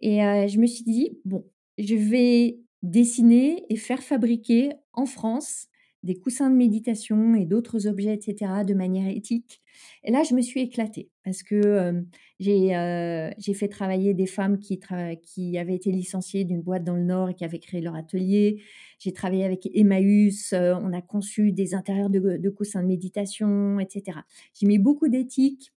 [0.00, 1.44] et je me suis dit: «Bon,
[1.78, 5.68] je vais dessiner et faire fabriquer en France
[6.04, 9.60] des coussins de méditation et d'autres objets et cetera, de manière éthique»
[10.02, 12.04] et là, je me suis éclatée parce que,
[12.40, 12.68] j'ai,
[13.54, 14.80] fait travailler des femmes qui
[15.22, 18.62] qui avaient été licenciées d'une boîte dans le Nord et qui avaient créé leur atelier.
[18.98, 24.24] J'ai travaillé avec Emmaüs, on a conçu des intérieurs de coussins de méditation et cetera.
[24.54, 25.72] J'ai mis beaucoup d'éthique.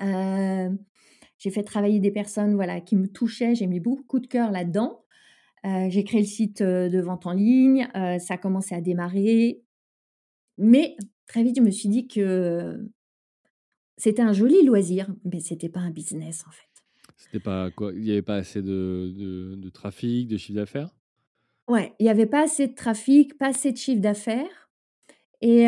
[0.00, 3.54] J'ai fait travailler des personnes, voilà, qui me touchaient.
[3.54, 5.04] J'ai mis beaucoup de cœur là-dedans.
[5.64, 7.88] Heu, j'ai créé le site, de vente en ligne.
[8.18, 9.62] Ça a commencé à démarrer
[10.58, 10.96] mais
[11.26, 12.90] très vite, je me suis dit que
[13.96, 16.66] c'était un joli loisir, mais c'était pas un business, en fait.
[17.16, 17.92] C'était pas quoi?
[17.94, 20.90] Il y avait pas assez de de de trafic, de chiffre d'affaires?
[21.68, 24.70] Ouais, il y avait pas assez de trafic, pas assez de chiffre d'affaires
[25.42, 25.66] et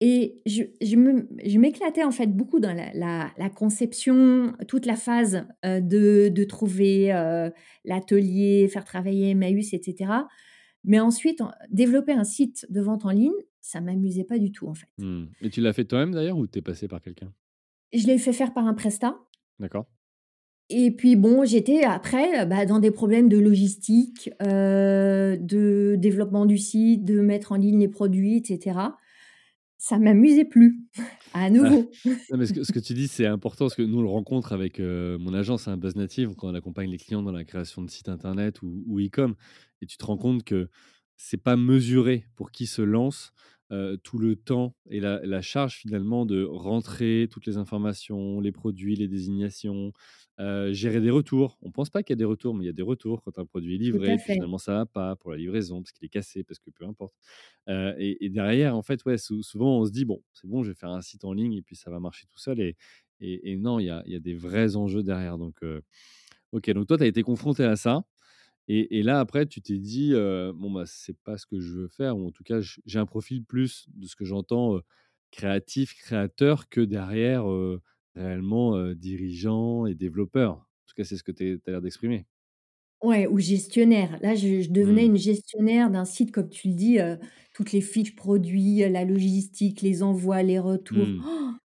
[0.00, 5.46] et je je m'éclatais, en fait, beaucoup dans la la la conception, toute la phase,
[5.64, 7.52] heu, de de trouver, heu,
[7.84, 10.28] l'atelier, faire travailler Emmaüs et cetera
[10.84, 14.66] mais ensuite, en développer un site de vente en ligne, ça m'amusait pas du tout,
[14.68, 14.88] en fait.
[14.98, 17.34] Mmh et tu l'as fait toi-même, d'ailleurs, ou tu es passée par quelqu'un?
[17.92, 19.16] Je l'ai fait faire par un prestat
[19.60, 19.86] D'accord.
[20.72, 26.58] et puis bon, j'étais après, bah, dans des problèmes de logistique, heu, de développement du
[26.58, 28.96] site, de mettre en ligne les produits et cetera.
[29.80, 30.78] Ça m'amusait plus,
[31.32, 31.90] à Ah, nouveau.
[32.36, 35.18] mais ce que tu dis, c'est important parce que nous, on le rencontre avec, heu,
[35.18, 38.08] mon agence, hein, Buzz Native, quand on accompagne les clients dans la création de sites
[38.08, 39.34] internet ou ou e-com
[39.82, 40.68] et tu te rends compte que
[41.16, 43.32] c'est pas mesuré pour qui se lance,
[43.72, 48.52] heu, tout le temps et la la charge, finalement, de rentrer toutes les informations, les
[48.52, 49.92] produits, les désignations,
[50.40, 51.58] heu, gérer des retours.
[51.62, 53.38] On pense pas qu'il y a des retours, mais il y a des retours quand
[53.38, 56.08] un produit est livré, puis finalement ça va pas pour la livraison, parce qu'il est
[56.10, 57.14] cassé, parce que peu importe,
[57.68, 60.62] heu et et derrière, en fait, ouais, sou souvent, on se dit: «Bon, c'est bon,
[60.62, 62.76] je vais faire un site en ligne et puis ça va marcher tout seul» et
[63.20, 65.38] et et non, il y a y a des vrais enjeux derrière.
[65.38, 65.62] Donc
[66.52, 68.02] OK, donc toi, tu as été confrontée à ça
[68.78, 71.88] et et là, après, tu t'es dit, «Bon, bah, c'est pas ce que je veux
[71.88, 74.80] faire ou en tout cas, j'ai un profil plus, de ce que j'entends,
[75.32, 77.44] créatif, créateur que derrière,
[78.16, 80.52] réellement, dirigeant et développeur».
[80.54, 82.26] En tout cas, c'est ce que tu as l'air d'exprimer.
[83.02, 84.18] Ouais ou gestionnaire.
[84.20, 85.06] Là, je je devenais Mmh.
[85.06, 86.98] une gestionnaire d'un site, comme tu le dis,
[87.54, 91.60] toutes les fiches produits, la logistique, les envois, les retours Mmh.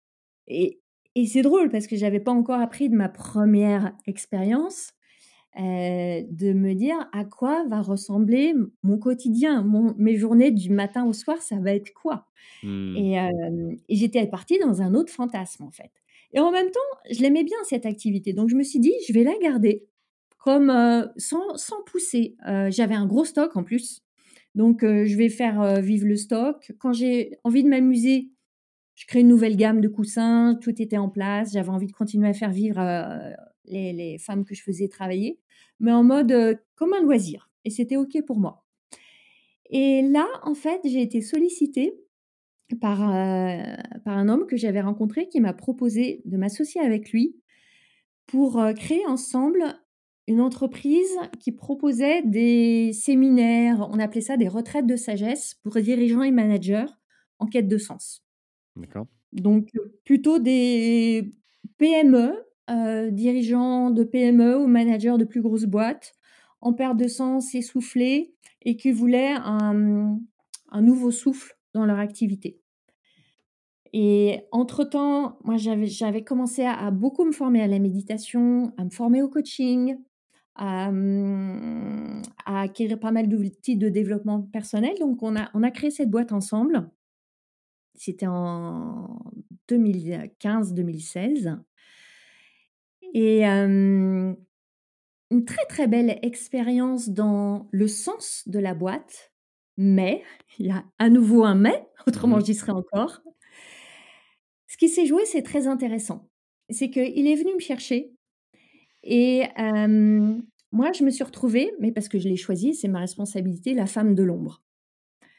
[0.48, 0.82] et
[1.16, 4.92] et c'est drôle parce que j'avais pas encore appris de ma 1re expérience,
[5.60, 9.64] heu, de me dire: «À quoi va ressembler mon quotidien?
[9.64, 12.28] Mon mes journées du matin au soir, ça va être quoi?»
[12.64, 13.02] Mmh.
[13.02, 15.92] et hem et j'étais partie dans un autre fantasme, en fait
[16.34, 16.80] et en même temps,
[17.12, 19.88] je l'aimais bien cette activité donc je me suis dit: «Je vais la garder»,
[20.40, 22.38] comme, heu, sans sans pousser.
[22.70, 24.02] J'avais un gros stock, en plus
[24.56, 26.72] donc je vais faire, vivre le stock.
[26.80, 28.32] Quand j'ai envie de m'amuser,
[28.96, 31.54] je crée une nouvelle gamme de coussins, tout était en place.
[31.54, 32.80] J'avais envie de continuer à faire vivre,
[33.68, 35.40] les les femmes que je faisais travailler
[35.80, 38.66] mais en mode, comme un loisir et c'était OK pour moi
[39.70, 41.94] et là, en fait, j'ai été sollicitée
[42.82, 43.00] par,
[44.04, 47.36] par un homme que j'avais rencontré qui m'a proposé de m'associer avec lui
[48.28, 49.64] pour, créer ensemble
[50.28, 53.88] une entreprise qui proposait des séminaires.
[53.92, 56.88] On appelait ça des retraites de sagesse pour dirigeants et managers
[57.38, 58.24] en quête de sens.
[58.76, 59.08] D'accord.
[59.32, 59.70] Donc
[60.04, 61.34] plutôt des
[61.78, 62.34] PME,
[62.70, 66.14] heu, dirigeants de PME ou managers de plus grosses boîtes
[66.62, 70.20] en perte de sens, essoufflés et qui voulaient un,
[70.82, 72.60] nouveau souffle dans leur activité.
[73.94, 78.90] Et entre temps, moi, j'avais commencé à beaucoup me former à la méditation, à me
[78.90, 79.96] former au coaching,
[80.56, 80.92] à,
[82.46, 84.96] acquérir pas mal d'outils de développement personnel.
[85.00, 86.90] Donc on a créé cette boîte ensemble.
[87.94, 89.20] C'était en
[89.70, 91.58] 2015-2016
[93.16, 94.38] et une
[95.46, 99.34] très, très belle expérience dans le sens de la boîte,
[99.78, 100.24] mais,
[100.60, 101.88] il y a à nouveau un mais,
[102.24, 102.46] Mmh autrement mh.
[102.46, 103.22] j'y serais encore.
[104.68, 106.30] Ce qui s'est joué, c'est très intéressant.
[106.70, 108.12] C'est qu'il est venu me chercher
[109.04, 109.44] et
[110.72, 113.86] moi je me suis retrouvée, mais parce que je l'ai choisi, c'est ma responsabilité, la
[113.88, 114.62] femme de l'ombre.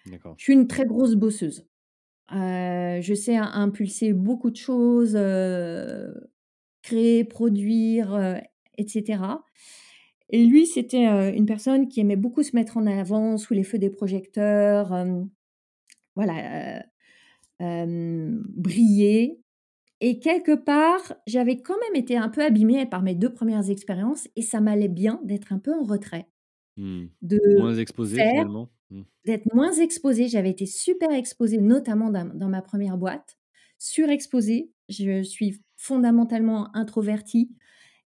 [0.07, 0.39] D'accord.
[0.39, 1.67] Je suis une très grosse bosseuse.
[2.31, 5.17] Je sais im impulser beaucoup de choses,
[6.87, 8.37] créer, produire, heu,
[8.79, 9.45] et cetera
[10.31, 13.65] et lui, c'était, heu, une personne qui aimait beaucoup se mettre en avant sous les
[13.65, 15.31] feux des projecteurs, hem,
[16.17, 16.85] voilà,
[17.61, 19.41] briller
[20.03, 24.29] et quelque part, j'avais quand même été un peu abîmée par mes 2 premières expériences
[24.37, 26.29] et ça m'allait bien d'être un peu en retrait,
[26.77, 27.07] Mmh.
[27.23, 28.71] de Moins exposé faire, finalement?
[28.91, 29.03] Mmh.
[29.27, 30.29] d'être moins exposée.
[30.29, 33.39] J'avais été super exposée, notamment dans dans ma 1re boîte,
[33.79, 34.73] surexposée.
[34.91, 37.51] Je suis fondamentalement introvertie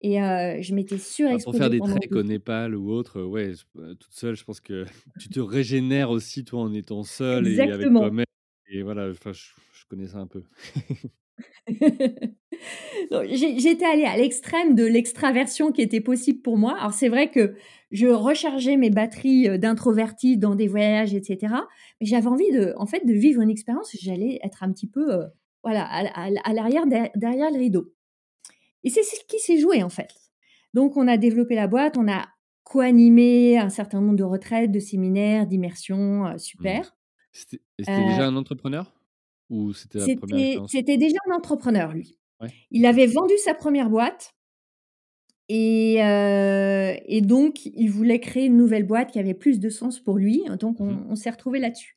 [0.02, 0.98] et heu, je m'étais
[1.30, 4.36] Bah, pour faire surexposée des treks au Népal ou autre, heu, ouais, heu, toute seule,
[4.36, 4.84] je pense que
[5.18, 7.94] tu te régénères aussi toi en étant seule et avec Exactement.
[7.94, 8.26] toi-même
[8.68, 10.42] et voilà, enfin je je connais ça un peu.
[13.30, 16.76] J'étais allée à l'extrême de l'extraversion qui était possible pour moi.
[16.78, 17.54] Alors c'est vrai que
[17.90, 21.66] je rechargeais mes batteries, heu, d'introvertie dans des voyages et cetera,
[22.00, 25.24] mais j'avais envie de en fait, de vivre une expérience j'allais être un petit peu,
[25.64, 27.94] voilà, à l'arrière, der derrière le rideau
[28.84, 30.10] et c'est ce qui s'est joué, en fait.
[30.74, 32.26] Donc on a développé la boîte, on a
[32.64, 36.78] co-animé un certain nombre de retraites, de séminaires, d'immersions, heu, Mmh.
[36.78, 36.94] super.
[37.32, 38.92] C'était Heu déjà un entrepreneur?
[39.50, 42.18] Ou c'était la 1re C'était déjà un entrepreneur lui.
[42.40, 44.32] Ouais, Il avait vendu sa 1re boîte
[45.50, 50.00] et heu et donc il voulait créer une nouvelle boîte qui avait plus de sens
[50.00, 51.04] pour lui, donc Mmh mh.
[51.04, 51.94] on on s'est retrouvés là-dessus.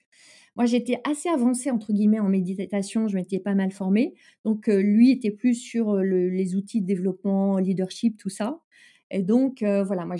[0.57, 4.79] Moi, j'étais assez avancée entre guillemets en méditation, je m'étais pas mal formée, donc heu,
[4.81, 8.59] lui était plus sur, le les outils de développement, leadership, tout ça.
[9.11, 10.15] Et donc heu, voilà, moi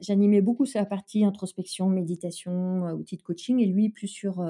[0.00, 4.42] j'animais beaucoup sur la partie introspection, méditation, outils de coaching et lui plus sur,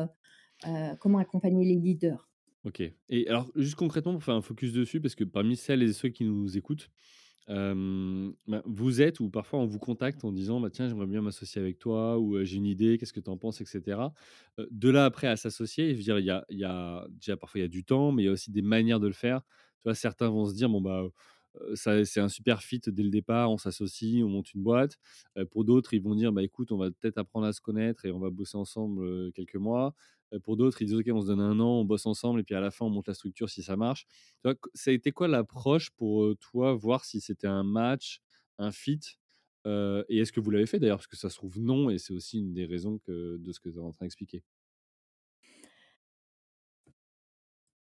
[1.01, 2.29] comment accompagner les leaders.
[2.65, 2.83] OK.
[3.09, 6.09] Et alors juste concrètement pour faire un focus dessus, parce que parmi celles et ceux
[6.09, 6.91] qui nous écoutent,
[7.49, 11.61] ben, vous êtes ou parfois on vous contacte en disant: «Bah tiens, j'aimerais bien m'associer
[11.61, 14.13] avec toi» ou «J'ai une idée, qu'est-ce que tu en penses?» et cetera.
[14.59, 17.37] Heu, de là après à s'associer, je veux dire, il y a y a déjà
[17.37, 19.13] parfois il y a du temps, mais il y a aussi des manières de le
[19.13, 19.43] faire.
[19.93, 21.07] Certains vont se dire: «Bon bah,
[21.75, 24.99] ça c'est un super fit dès le départ, on s'associe, on monte une boîte».
[25.51, 28.11] Pour d'autres, ils vont dire: «Bah écoute, on va peut-être apprendre à se connaître et
[28.13, 29.95] on va bosser ensemble, quelques mois».
[30.33, 32.45] Heu, pour d'autres, ils disent: «OK, on se donne 1 an, on bosse ensemble et
[32.45, 34.07] puis à la fin on monte la structure si ça marche».
[34.75, 38.21] Ça a été quoi l'approche pour, toi, voir si c'était un match,
[38.59, 39.01] un fit?
[39.67, 40.99] Et est-ce que vous l'avez fait d'ailleurs?
[40.99, 43.61] Parce que ça se trouve non et c'est aussi une des raisons que de ce
[43.61, 44.43] que tu es en train d'expliquer.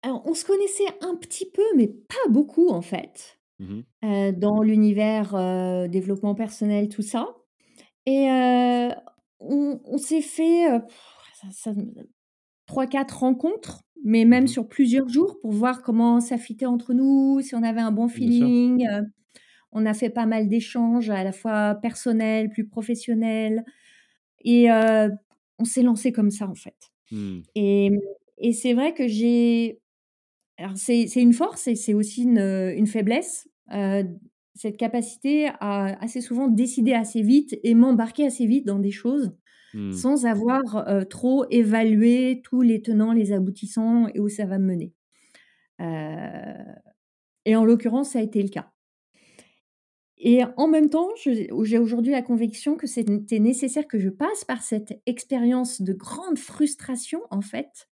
[0.03, 3.89] Alors, on se connaissait un petit peu, mais pas beaucoup en fait, Mmh mh.
[4.05, 5.35] heu, dans l'univers,
[5.91, 7.37] développement personnel, tout ça
[8.07, 8.29] et
[9.41, 10.83] on on s'est fait, heu,
[11.35, 11.75] ça ça
[12.69, 14.49] m 3-4 rencontres, mais même mh.
[14.49, 18.09] sur plusieurs jours pour voir comment ça fitait entre nous, si on avait un bon
[18.09, 19.03] feeling, heu,
[19.73, 23.65] on a fait pas mal d'échanges à la fois personnels, plus professionnels
[24.45, 25.11] et heu,
[25.59, 26.77] on s'est lancés comme ça en fait
[27.11, 27.49] Mmh.
[27.55, 27.91] et
[28.39, 29.81] et c'est vrai que j'ai
[30.59, 34.05] alors c'est c'est une force et c'est aussi une, une faiblesse, heu,
[34.55, 39.37] cette capacité à assez souvent décider assez vite et m'embarquer assez vite dans des choses
[39.79, 39.93] Mmh.
[39.93, 44.93] sans avoir, trop évalué tous les tenants, les aboutissants et où ça va me mener.
[47.45, 48.71] Et en l'occurrence, ça a été le cas.
[50.21, 54.63] Et en même temps, j'ai aujourd'hui la conviction que c'était nécessaire que je passe par
[54.63, 57.89] cette expérience de grande frustration en fait,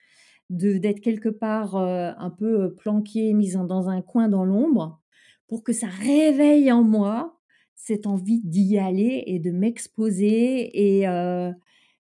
[0.49, 5.01] d'être quelque part, un peu, heu, planquée, mise dans un coin dans l'ombre,
[5.47, 7.39] pour que ça réveille en moi
[7.75, 11.53] cette envie d'y aller et de m'exposer et heu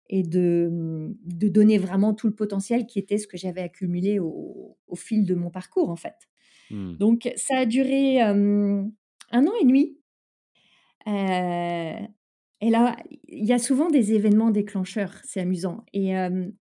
[0.10, 4.20] et de, mmh, de donner vraiment tout le potentiel qui était ce que j'avais accumulé
[4.20, 6.16] au au fil de mon parcours en fait.
[6.70, 7.00] Mmh.
[7.00, 8.92] Donc ça a duré, 1
[9.34, 9.98] an et demi.
[11.08, 12.08] Heu
[12.62, 12.98] et là,
[13.30, 16.14] il y a souvent des événements déclencheurs, c'est amusant et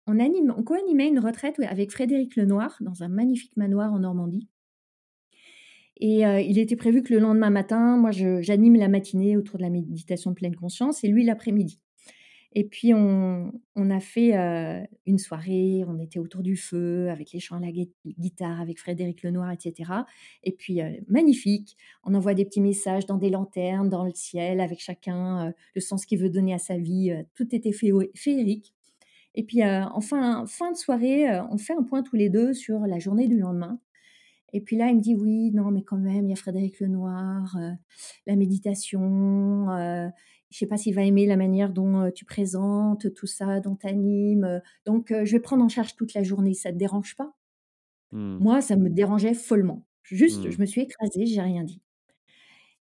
[0.07, 4.49] on anime on co-animait une retraite, avec Frédéric Lenoir dans un magnifique manoir en Normandie
[6.01, 9.63] et heu, il était prévu que le lendemain matin, moi j'anime la matinée autour de
[9.65, 11.81] la méditation pleine conscience et lui l'après-midi.
[12.55, 13.53] Et puis on
[13.91, 17.73] a fait, heu, une soirée, on était autour du feu avec les chants à la
[17.73, 20.07] gui guitare avec Frédéric Lenoir et cetera.
[20.45, 24.61] Et puis, heu, magnifique, on envoie des petits messages dans des lanternes, dans le ciel
[24.61, 28.75] avec chacun, le sens qu'il veut donner à sa vie, tout était féerique.
[29.35, 32.81] Et puis, heu, en fin de soirée, on fait un point tous les 2 sur
[32.81, 33.81] la journée du lendemain.
[34.53, 36.81] Et puis là, il me dit: «Oui, non, mais quand même, il y a Frédéric
[36.81, 37.73] Lenoir, heu,
[38.27, 40.11] la méditation, heu,
[40.51, 43.77] je sais pas s'il va aimer la manière dont, heu, tu présentes tout ça, dont
[43.77, 47.17] tu animes, heu, donc je vais prendre en charge toute la journée, ça te dérange
[47.17, 47.35] pas?»
[48.13, 48.41] Mmh.
[48.41, 49.87] Moi, ça me dérangeait follement.
[50.03, 50.51] Juste, Mmh.
[50.51, 51.81] je me suis écrasée, j'ai rien dit.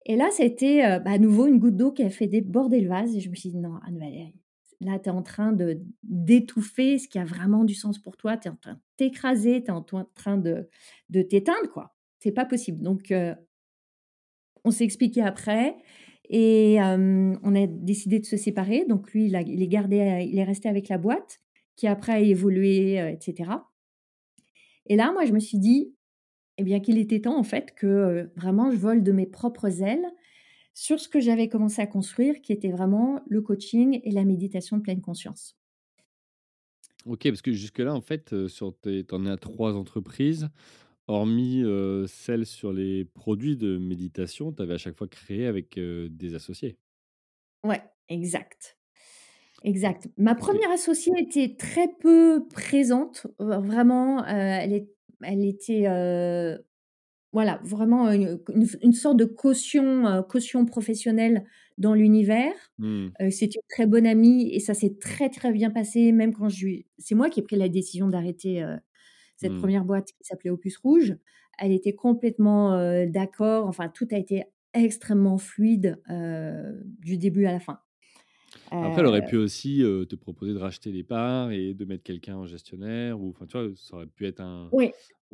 [0.06, 2.28] Et là, ça a été, heu, bah, à nouveau une goutte d'eau qui a fait
[2.28, 4.36] déborder le vase et je me suis dit: «Non, Anne-Valérie,
[4.84, 8.38] là, tu es en train de d'étouffer ce qui a vraiment du sens pour toi.
[8.38, 9.82] Tu es en train de t'écraser, tu es en
[10.16, 10.70] train de
[11.10, 11.96] de t'éteindre, quoi.
[12.20, 12.82] C'est pas possible».
[12.84, 13.12] Donc
[14.66, 15.76] on s'est expliqué après
[16.30, 18.86] et on a décidé de se séparer.
[18.88, 21.40] Donc lui, il a il est gardé, il est resté avec la boîte
[21.76, 23.18] qui après a évolué, heu,
[24.88, 25.94] et là, moi, je me suis dit:
[26.58, 30.06] «Eh bien, qu'il était temps, en fait, que, vraiment je vole de mes propres ailes
[30.74, 34.78] sur ce que j'avais commencé à construire, qui était vraiment le coaching et la méditation
[34.78, 35.54] de pleine conscience».
[37.06, 40.50] OK, parce que jusque-là, en fait, heu, sur tes tu en es à 3 entreprises,
[41.08, 45.78] hormis, heu, celle sur les produits de méditation, tu avais à chaque fois créé avec,
[45.78, 46.78] heu, des associés?
[47.64, 48.78] Ouais, exact.
[49.64, 50.10] Exact.
[50.18, 50.36] Ma.
[50.36, 54.90] 1re associée était très peu présente, vraiment, heu, elle est
[55.24, 55.86] elle était,
[57.34, 61.46] voilà, vraiment une une une sorte de caution, heu, caution professionnelle
[61.80, 62.54] dans l'univers.
[62.78, 63.14] Mmh.
[63.22, 66.50] Heu, c'est une très bonne amie et ça s'est très, très bien passé, même quand
[66.50, 66.68] je
[67.00, 68.66] c'est moi qui ai pris la décision d'arrêter,
[69.38, 69.68] cette Mmh.
[69.68, 71.18] 1re boîte qui s'appelait Opus Rouge.
[71.60, 72.78] Elle était complètement,
[73.08, 76.02] d'accord, enfin tout a été extrêmement fluide,
[77.00, 77.80] du début à la fin.
[78.82, 82.36] Après, elle aurait pu aussi, te proposer de racheter les parts et de mettre quelqu'un
[82.38, 84.92] en gestionnaire ou enfin, tu vois, ça aurait pu être un Oui,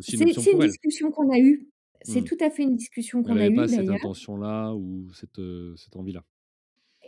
[0.07, 0.75] une c'est une elle.
[0.79, 1.69] discussion qu'on a eue.
[2.03, 2.23] C'est Mmh.
[2.23, 5.41] tout à fait une discussion qu'on a eue pas cette intention-là ou cette,
[5.77, 6.23] cette envie-là?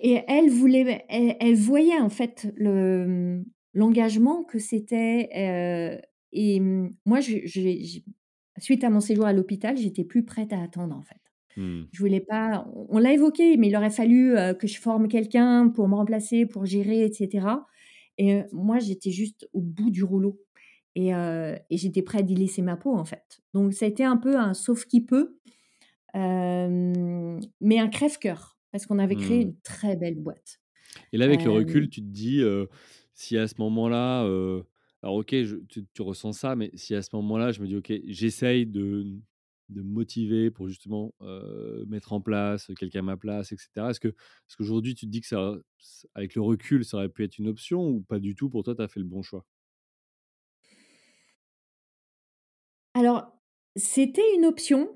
[0.01, 5.29] Et elle voulait elle elle voyait en fait le, mmh, l'engagement que c'était,
[6.33, 7.37] et mmh, moi je
[8.59, 11.17] suite à mon séjour à l'hôpital, j'étais plus prête à attendre en fait.
[11.57, 11.91] Mmh.
[11.91, 15.87] Je voulais pas on l'a évoqué, mais il aurait fallu, que je forme quelqu'un pour
[15.89, 17.67] me remplacer, pour gérer et cetera
[18.19, 20.39] et moi j'étais juste au bout du rouleau
[20.95, 21.11] et
[21.71, 23.41] j'étais prête d'y laisser ma peau en fait.
[23.53, 25.37] Donc ça a été un peu un sauve qui peut,
[26.15, 29.43] mais un crève-cœur parce qu'on avait créé Mmh.
[29.43, 30.59] une très belle boîte.
[31.11, 32.41] Et là, avec le recul, tu te dis,
[33.13, 34.21] si à ce moment-là,
[35.03, 37.75] alors OK, je tu tu ressens ça, mais si à ce moment-là, je me dis:
[37.75, 39.05] «OK, j'essaye de
[39.69, 41.13] de me motiver pour justement,
[41.87, 43.91] mettre en place quelqu'un à ma place et cetera».
[43.91, 45.55] Est-ce que est-ce qu'aujourd'hui tu te dis que ça
[46.15, 48.75] avec le recul, ça aurait pu être une option ou pas du tout, pour toi,
[48.75, 49.45] tu as fait le bon choix?
[53.76, 54.89] C'était une option,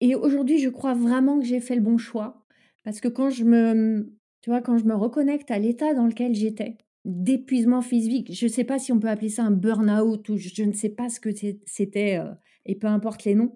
[0.00, 2.44] et aujourd'hui, je crois vraiment que j'ai fait le bon choix
[2.84, 6.34] parce que quand je me, tu vois, quand je me reconnecte à l'état dans lequel
[6.34, 10.64] j'étais, d'épuisement physique, je sais pas si on peut appeler ça un burn-out ou je
[10.64, 12.30] ne sais pas ce que c'é c'était, heu
[12.66, 13.54] et peu importe les noms.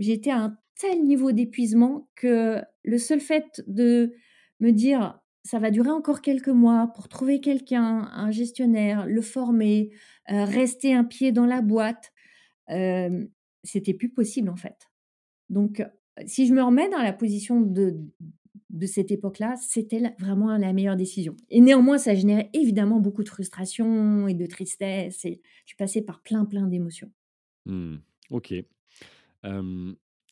[0.00, 4.14] J'étais à un tel niveau d'épuisement que le seul fait de
[4.60, 9.90] me dire: «Ça va durer encore quelques mois pour trouver quelqu'un, un gestionnaire, le former,
[10.32, 12.12] heu, rester un pied dans la boîte»,
[12.66, 14.90] c'était plus possible en fait.
[15.50, 15.82] Donc
[16.26, 17.96] si je me remets dans la position de
[18.70, 23.28] de cette époque-là, c'était vraiment la meilleure décision et néanmoins, ça générait évidemment beaucoup de
[23.28, 27.12] frustration et de tristesse et je passée par plein, plein d'émotions.
[27.66, 27.96] Mmh.
[28.30, 28.54] OK.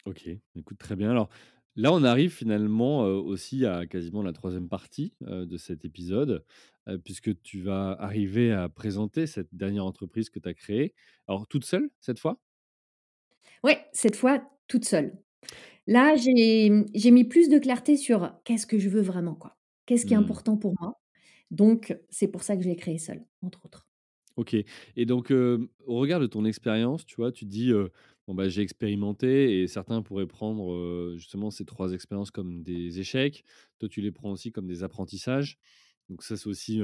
[0.07, 1.11] OK, écoute, très bien.
[1.11, 1.29] Alors
[1.77, 6.45] là, on arrive finalement, aussi à quasiment la 3e partie, de cet épisode,
[6.89, 10.95] heu, puisque tu vas arriver à présenter cette dernière entreprise que tu as créée.
[11.29, 12.41] Alors toute seule, cette fois?
[13.65, 15.19] Ouais, cette fois, toute seule.
[15.87, 19.59] Là, j'ai, mmh, j'ai mis plus de clarté sur qu'est-ce que je veux vraiment, quoi?
[19.87, 20.19] Qu'est-ce qui est Mmh.
[20.19, 21.03] important pour moi?
[21.53, 23.89] Donc c'est pour ça que je l'ai créée seule, entre autres.
[24.37, 24.55] OK
[24.97, 27.71] et donc hem, au regard de ton expérience, tu vois, tu dis,
[28.27, 33.45] «Bon, bah, j'ai expérimenté» et certains pourraient prendre, justement ces 3 expériences comme des échecs.
[33.79, 35.59] Toi, tu les prends aussi comme des apprentissages.
[36.13, 36.81] Donc ça, c'est aussi,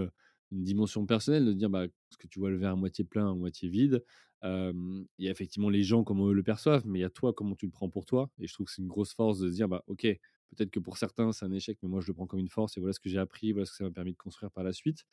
[0.52, 3.30] une dimension personnelle de dire, bah, est-ce que tu vois le verre à moitié plein
[3.30, 4.04] à moitié vide?
[4.44, 7.32] Il y a effectivement les gens, comment eux le perçoivent, mais il y a toi,
[7.34, 9.48] comment tu le prends pour toi et je trouve que c'est une grosse force de
[9.50, 12.14] se dire: «Bah, OK, peut-être que pour certains, c'est un échec, mais moi, je le
[12.14, 13.90] prends comme une force et voilà ce que j'ai appris, voilà ce que ça m'a
[13.90, 15.04] permis de construire par la suite».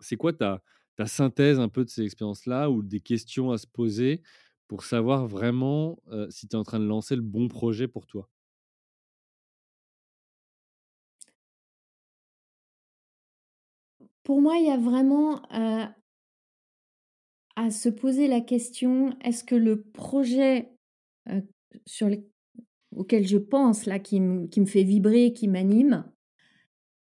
[0.00, 0.62] C'est quoi ta
[1.06, 4.22] synthèse un peu de ces expériences-là ou des questions à se poser
[4.68, 5.98] pour savoir vraiment,
[6.30, 8.28] si tu es en train de lancer le bon projet pour toi?
[14.30, 15.42] Pour moi, il y a vraiment,
[17.56, 20.72] à se poser la question: «Est-ce que le projet,
[21.86, 22.26] sur les
[22.96, 26.04] auquel je pense là, qui me qui fait vibrer, qui m'anime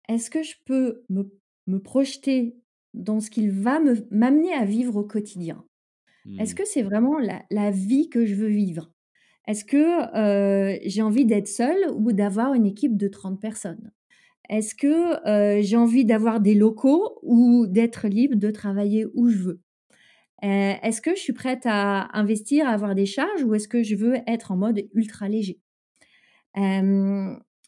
[0.09, 1.31] est-ce que je peux me
[1.67, 2.57] me projeter
[2.93, 5.65] dans ce qu'il va me m'amener à vivre au quotidien?
[6.39, 6.55] Est-ce Mmh.
[6.55, 8.91] que c'est vraiment la la vie que je veux vivre?
[9.47, 13.91] Est-ce que, j'ai envie d'être seule ou d'avoir une équipe de 30 personnes?
[14.49, 19.61] Est-ce que, j'ai envie d'avoir des locaux ou d'être libre de travailler où je veux?
[20.41, 23.95] Est-ce que je suis prête à investir, à avoir des charges ou est-ce que je
[23.95, 25.59] veux être en mode ultra léger?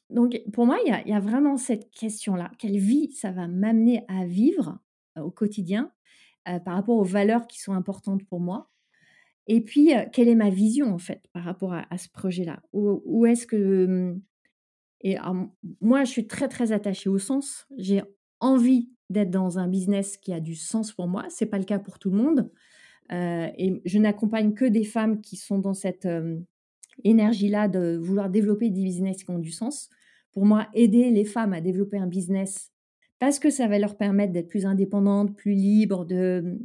[0.09, 2.51] Donc pour moi, il y a vraiment cette question-là.
[2.59, 4.79] Quelle vie ça va m'amener à vivre,
[5.19, 5.91] au quotidien,
[6.45, 8.69] par rapport aux valeurs qui sont importantes pour moi?
[9.47, 12.61] Et puis, quelle est ma vision en fait par rapport à ce projet-là?
[12.73, 14.15] Où est-ce que,
[15.03, 15.17] et
[15.81, 17.67] moi je suis très, très attachée au sens.
[17.77, 18.01] J'ai
[18.39, 21.25] envie d'être dans un business qui a du sens pour moi.
[21.29, 22.51] C'est pas le cas pour tout le monde,
[23.11, 26.07] heu et je n'accompagne que des femmes qui sont dans cette,
[27.03, 29.89] énergie-là de vouloir développer des business qui ont du sens.
[30.31, 32.71] Pour moi, aider les femmes à développer un business
[33.19, 36.59] parce que ça va leur permettre d'être plus indépendantes, plus libres, de,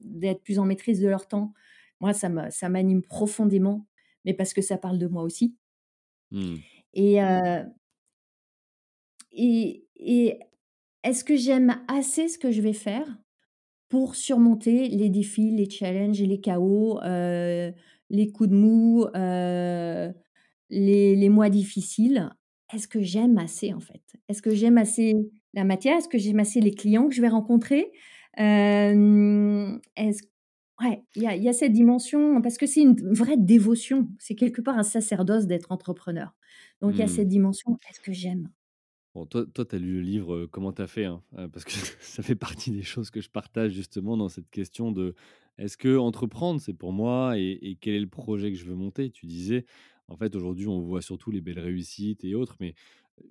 [0.00, 1.52] d'être plus en maîtrise de leur temps.
[2.00, 3.86] Moi, ça m'anime profondément,
[4.24, 5.56] mais parce que ça parle de moi aussi
[6.32, 6.56] Mmh.
[6.96, 7.64] Et heu
[9.32, 10.38] et et
[11.04, 13.06] est-ce que j'aime assez ce que je vais faire
[13.88, 17.00] pour surmonter les défis, les challenges et les chaos,
[18.10, 19.06] les coups de mou,
[20.70, 22.30] les les mois difficiles?
[22.72, 24.02] Est-ce que j'aime assez, en fait?
[24.28, 25.14] Est-ce que j'aime assez
[25.54, 25.96] la matière?
[25.98, 27.92] Est-ce que j'aime assez les clients que je vais rencontrer?
[28.36, 30.22] Hem, est-ce
[30.82, 34.08] ouais, il y a il y a cette dimension parce que c'est une vraie dévotion.
[34.18, 36.34] C'est quelque part un sacerdoce d'être entrepreneur.
[36.80, 37.08] Donc il y a Mmh.
[37.08, 38.50] cette dimension, est-ce que j'aime?
[39.14, 42.22] Bon, toi tu as lu le livre, Comment tu as fait, hein, parce que ça
[42.22, 45.14] fait partie des choses que je partage justement dans cette question de:
[45.58, 48.74] «Est-ce que entreprendre, c'est pour moi et et quel est le projet que je veux
[48.74, 49.64] monter?» tu disais,
[50.08, 52.74] en fait, aujourd'hui, on voit surtout les belles réussites et autres, mais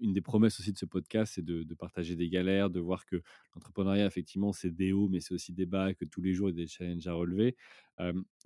[0.02, 3.22] une des promesses aussi de ce podcast, c'est de partager des galères, de voir que
[3.56, 6.58] l'entrepreneuriat, effectivement, c'est des hauts, mais c'est aussi des bas, que tous les jours, il
[6.58, 7.56] y a des challenges à relever.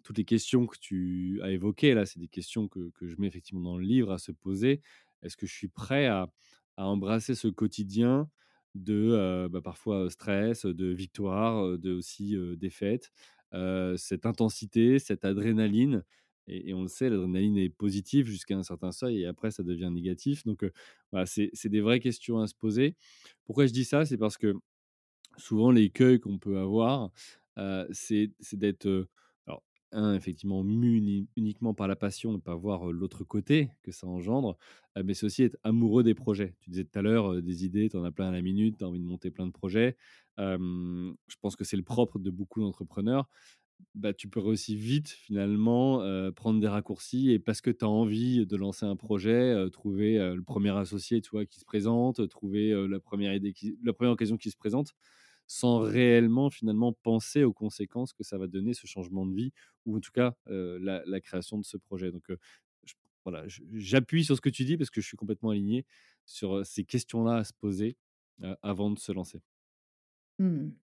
[0.03, 3.27] Toutes les questions que tu as évoquées là, c'est des questions que que je mets
[3.27, 4.81] effectivement dans le livre à se poser.
[5.23, 6.31] Est-ce que je suis prêt à
[6.77, 8.29] à embrasser ce quotidien
[8.75, 13.11] de, bah, parfois, stress, de victoire, de aussi, défaite,
[13.97, 16.03] cette intensité, cette adrénaline
[16.49, 19.89] et on le sait, l'adrénaline est positive jusqu'à un certain seuil et après ça devient
[19.93, 20.71] négatif donc heu,
[21.11, 22.95] voilà, c'est des vraies questions à se poser.
[23.45, 24.05] Pourquoi je dis ça?
[24.05, 24.55] C'est parce que
[25.37, 27.11] Souvent, l'écueil qu'on peut avoir,
[27.57, 29.07] heu, c'est d'être, heu,
[29.47, 33.71] alors 1 effectivement mu uni uniquement par la passion et pas voir, heu, l'autre côté
[33.83, 34.57] que ça engendre,
[35.03, 36.55] mais c'est aussi être amoureux des projets.
[36.61, 38.77] Tu disais tout à l'heure, heu, des idées, tu en as plein à la minute,
[38.79, 39.95] tu as envie de monter plein de projets.
[40.37, 43.27] Je pense que c'est le propre de beaucoup d'entrepreneurs.
[43.95, 47.87] Bah, tu pourrais aussi vite finalement, heu, prendre des raccourcis et parce que tu as
[47.89, 51.65] envie de lancer un projet, heu, trouver, heu, le premier associé, tu vois, qui se
[51.65, 54.93] présente, trouver, heu, la première idée qui la première occasion qui se présente,
[55.47, 59.53] sans réellement finalement penser aux conséquences que ça va donner ce changement de vie
[59.85, 62.11] ou en tout cas, la la création de ce projet.
[62.11, 62.27] Donc,
[63.25, 65.85] voilà, j'appuie sur ce que tu dis parce que je suis complètement aligné
[66.25, 67.97] sur, ces questions-là à se poser,
[68.63, 69.41] avant de se lancer.
[70.39, 70.79] Mmh.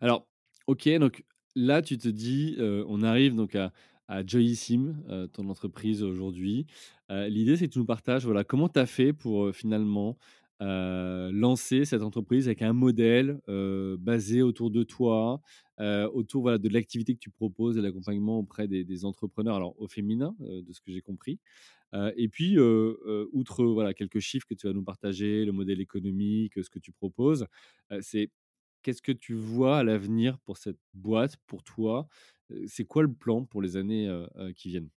[0.00, 0.26] Alors,
[0.66, 1.24] OK, donc
[1.54, 3.72] là, tu te dis, on arrive donc à
[4.06, 5.02] à Joyissime,
[5.32, 6.66] ton entreprise aujourd'hui.
[7.08, 10.18] L'idée, c'est que tu nous partages, voilà, comment tu as fait pour, finalement,
[10.60, 13.40] lancer cette entreprise avec un modèle,
[13.98, 15.40] basé autour de toi,
[16.12, 19.88] autour, voilà, de l'activité que tu proposes et l'accompagnement auprès des des entrepreneurs, alors au
[19.88, 21.38] féminin, de ce que j'ai compris.
[22.16, 22.58] Et puis,
[23.32, 26.92] outre, voilà, quelques chiffres que tu vas nous partager, le modèle économique, ce que tu
[26.92, 27.46] proposes,
[28.00, 28.30] c'est
[28.84, 32.06] Qu'est-ce que tu vois à l'avenir pour cette boîte, pour toi?
[32.66, 34.08] C'est quoi le plan pour les années,
[34.54, 34.90] qui viennent?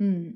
[0.00, 0.30] Mmh.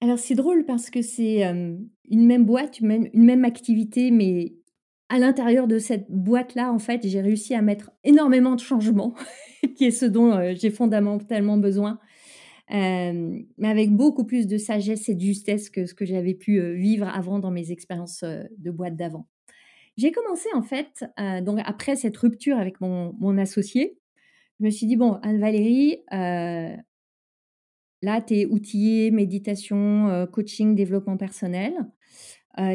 [0.00, 4.54] Alors c'est drôle parce que c'est, une même boîte, une même activité, mais
[5.08, 9.14] à l'intérieur de cette boîte-là, en fait, j'ai réussi à mettre énormément de changements,
[9.76, 11.98] qui est ce dont, j'ai fondamentalement besoin,
[12.70, 17.08] mais avec beaucoup plus de sagesse et de justesse que ce que j'avais pu, vivre
[17.08, 19.26] avant dans mes expériences, de boîte d'avant.
[19.98, 23.98] J'ai commencé en fait, heu, donc après cette rupture avec mon associé,
[24.60, 26.76] je me suis dit: «Bon Anne-Valérie, heu,
[28.02, 31.74] là tu es outillée méditation, heu, coaching, développement personnel,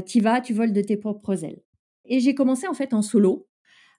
[0.06, 1.62] tu vas, tu voles de tes propres ailes»
[2.06, 3.48] et j'ai commencé en fait en solo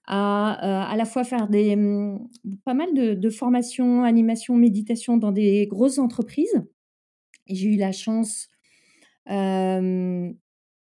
[0.07, 2.29] à, à la fois faire des, mmh,
[2.65, 6.63] pas mal de formations, animation, méditation dans des grosses entreprises.
[7.47, 8.49] J'ai eu la chance,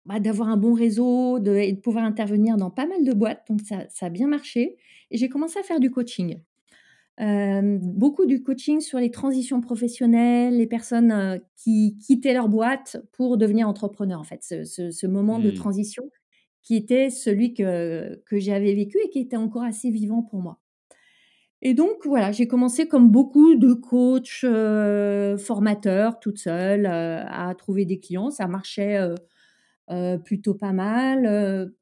[0.07, 3.45] bah, d'avoir un bon réseau, de et de pouvoir intervenir dans pas mal de boîtes,
[3.51, 4.77] donc ça ça a bien marché
[5.11, 6.41] et j'ai commencé à faire du coaching.
[7.19, 13.69] Beaucoup du coaching sur les transitions professionnelles, les personnes, qui quittaient leur boîte pour devenir
[13.69, 15.51] entrepreneurs, en fait, ce ce ce moment de Mmh.
[15.51, 16.11] transition
[16.63, 20.61] qui était celui que que j'avais vécu et qui était encore assez vivant pour moi.
[21.63, 24.45] Et donc voilà, j'ai commencé comme beaucoup de coachs,
[25.41, 28.31] formateurs, toute seule, à trouver des clients.
[28.31, 28.99] Ça marchait,
[30.25, 31.77] plutôt pas mal, heu,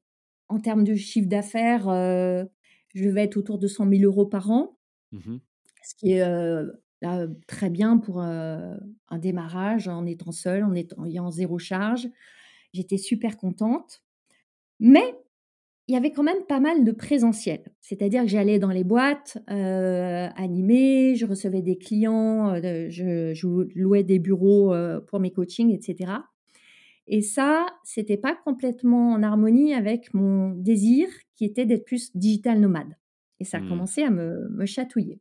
[0.49, 2.49] en termes de chiffre d'affaires, heu,
[2.95, 4.79] je devais être autour de 100 000 euros par an
[5.13, 5.41] Mmh
[5.83, 6.21] ce qui est,
[7.03, 12.09] là, très bien pour, un démarrage en étant seule, en étant ayant zéro charge.
[12.73, 14.03] J'étais super contente,
[14.81, 15.15] mais
[15.89, 17.63] il y avait quand même pas mal de présentiel.
[17.81, 19.55] C'est-à-dire que j'allais dans les boîtes, heu,
[20.37, 23.49] animer, je recevais des clients, je je
[23.81, 24.75] louais des bureaux,
[25.09, 26.27] pour mes coachings et cetera
[27.07, 32.61] et ça, c'était pas complètement en harmonie avec mon désir qui était d'être plus digital
[32.61, 32.97] nomade
[33.41, 33.61] et ça Mmh.
[33.61, 35.21] commençait à me me chatouiller.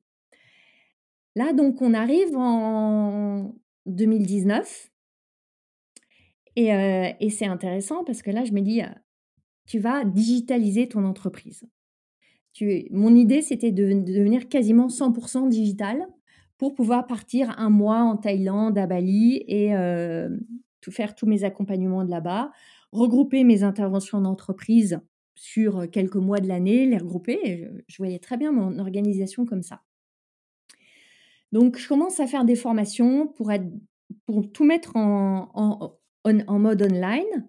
[1.36, 3.56] Là, donc on arrive en
[3.86, 4.90] 2019
[6.56, 8.82] et heu et c'est intéressant parce que là, je me dis,
[9.68, 11.64] «Tu vas digitaliser ton entreprise».
[12.54, 16.08] Tu mon idée, c'était de de devenir quasiment 100% digital
[16.58, 20.42] pour pouvoir partir un mois en Thaïlande, à Bali et hem,
[20.84, 22.52] tout faire tous mes accompagnements de là-bas,
[22.92, 25.00] regrouper mes interventions d'entreprise
[25.36, 29.64] sur, quelques mois de l'année, les regrouper et je voyais très bien mon organisation comme
[29.64, 29.82] ça.
[31.52, 33.66] Donc je commence à faire des formations pour être
[34.26, 37.48] pour tout mettre en en mode online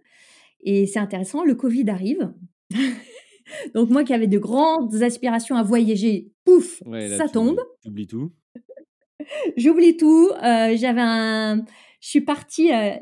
[0.64, 2.32] et c'est intéressant, le covid arrive.
[3.74, 7.60] Donc moi qui avais de grandes aspirations à voyager, pouf, Ouais, là, ça tombe.
[7.86, 8.32] oublies tout.
[9.56, 11.64] J'oublie tout, heu, j'avais un
[12.00, 12.92] je suis partie, heu,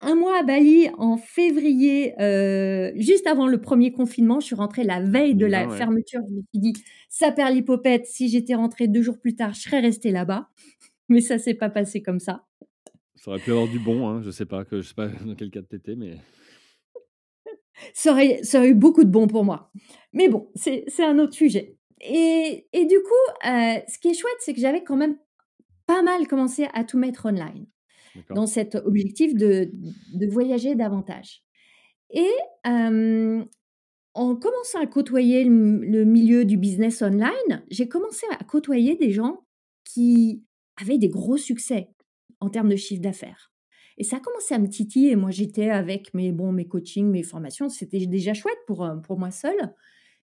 [0.00, 4.40] 1 mois à Bali en février, heu, juste avant le premier confinement.
[4.40, 5.78] Je suis rentrée la veille de la 2020, ouais.
[5.78, 6.20] fermeture.
[6.28, 6.72] Je me suis dit:
[7.08, 10.48] «Ça perd l'hypopète, si j'étais rentrée 2 jours plus tard, je serais restée là-bas».
[11.08, 12.44] Mais ça s'est pas passé comme ça.
[13.14, 15.34] Ça aurait pu avoir du bon, hein, je sais pas que je sais pas dans
[15.36, 16.18] quel cadre tu étais, mais
[17.94, 19.70] Ça aurait ça aurait eu beaucoup de bon pour moi.
[20.12, 24.36] Mais bon, c'est un autre sujet et et du coup, heu, ce qui est chouette,
[24.40, 25.16] c'est que j'avais quand même
[25.86, 27.66] pas mal commencé à tout mettre online.
[28.28, 29.70] Dans cet objectif de
[30.14, 31.42] de voyager davantage.
[32.10, 32.30] Et
[34.14, 39.44] en commençant à côtoyer le milieu du business online, j'ai commencé à côtoyer des gens
[39.84, 40.44] qui
[40.80, 41.90] avaient des gros succès
[42.40, 43.52] en termes de chiffre d'affaires.
[43.98, 45.14] Et ça a commencé à me titiller.
[45.14, 49.30] Moi, j'étais avec mes bon, mes coachings, mes formations, c'était déjà chouette pour, pour moi
[49.30, 49.74] seule.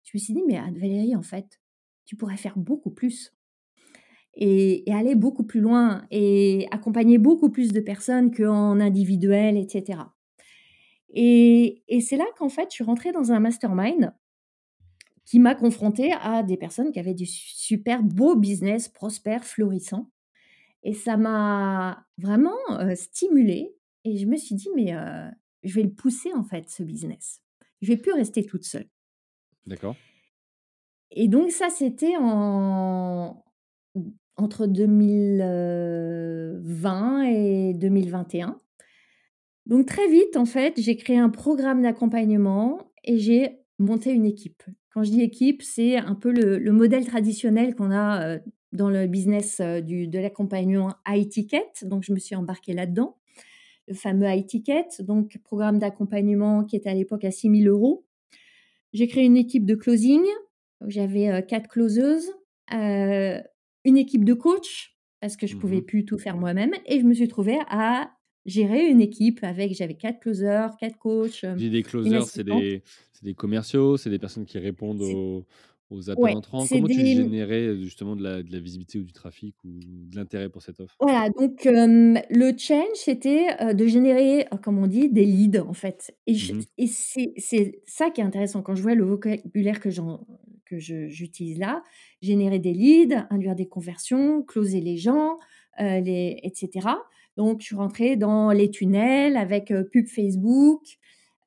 [0.02, 1.60] Je me suis dit: «Mais Anne-Valérie, en fait,
[2.06, 3.35] tu pourrais faire beaucoup plus
[4.36, 9.68] et et aller beaucoup plus loin et accompagner beaucoup plus de personnes qu'en individuel et
[9.68, 10.14] cetera»
[11.10, 14.14] et et c'est là qu'en fait, je suis rentrée dans un mastermind
[15.24, 20.10] qui m'a confrontée à des personnes qui avaient du su super beau business, prospère, florissant
[20.84, 25.30] et ça m'a vraiment, heu, stimulée et je me suis dit: «Mais heu,
[25.64, 27.42] je vais le pousser en fait ce business.
[27.82, 28.88] Je vais plus rester toute seule»
[29.66, 29.96] D'accord.
[31.10, 33.44] et donc ça, c'était en
[34.36, 38.58] entre 2020 et 2021.
[39.66, 44.62] Donc très vite, en fait, j'ai créé un programme d'accompagnement et j'ai monté une équipe.
[44.92, 48.40] Quand je dis équipe, c'est un peu le le modèle traditionnel qu'on a, heu,
[48.72, 53.16] dans le business, du de l'accompagnement high ticket, donc je me suis embarquée là-dedans.
[53.88, 58.04] Le fameux high ticket, donc programme d'accompagnement qui était à l'époque à 6 000 €.
[58.92, 60.22] J'ai créé une équipe de closing,
[60.86, 62.30] j'avais, 4 closeuses,
[63.86, 67.06] une équipe de coach parce que je pouvais Mmh plus tout faire moi-même et je
[67.06, 68.12] me suis trouvée à
[68.46, 72.82] gérer une équipe avec j'avais 4 closers, 4 coachs, Dis des closers, c'est des
[73.12, 75.46] c'est des commerciaux, c'est des personnes qui répondent aux
[75.90, 76.66] aux appels ouais, entrants?
[76.66, 80.48] Comment tu générais, justement de la de la visibilité ou du trafic ou de l'intérêt
[80.50, 80.98] pour cette offre?
[81.00, 86.16] voilà donc le challenge c'était, de générer, comme on dit, des leads en fait.
[86.26, 88.62] Et Mmh et c'est c'est ça qui est intéressant.
[88.62, 90.26] Quand je vois le vocabulaire que j'en
[90.66, 91.82] que j'utilise là.
[92.22, 95.36] Générer des leads, induire des conversions, closer les gens,
[95.80, 96.98] heu, les et cetera.
[97.36, 100.82] Donc je suis rentrée dans les tunnels avec, heu, pub Facebook,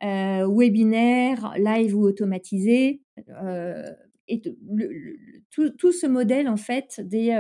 [0.04, 3.02] heu, webinaire, live ou automatisé,
[3.44, 3.84] heu
[4.32, 7.32] et tout ce modèle en fait des,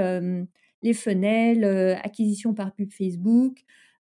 [0.81, 1.63] les funnels,
[2.03, 3.59] acquisition par pub Facebook,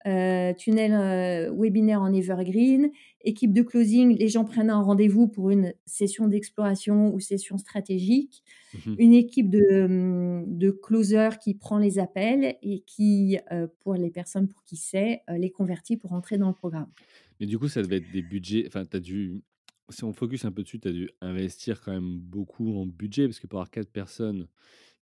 [0.07, 2.91] heu, tunnel, heu, webinaire en evergreen,
[3.21, 8.43] équipe de closing, les gens prennent un rendez-vous pour une session d'exploration ou session stratégique,
[8.73, 13.95] Mmh une équipe de, hem, de closers qui prend les appels et qui, heu, pour
[13.95, 16.91] les personnes pour qui c'est, les convertit pour entrer dans le programme.
[17.39, 19.43] Mais du coup, ça devait être des budgets enfin, tu as dû
[19.89, 23.27] si on focus un peu dessus, tu as dû investir quand même beaucoup en budget
[23.27, 24.47] parce que pour avoir 4 personnes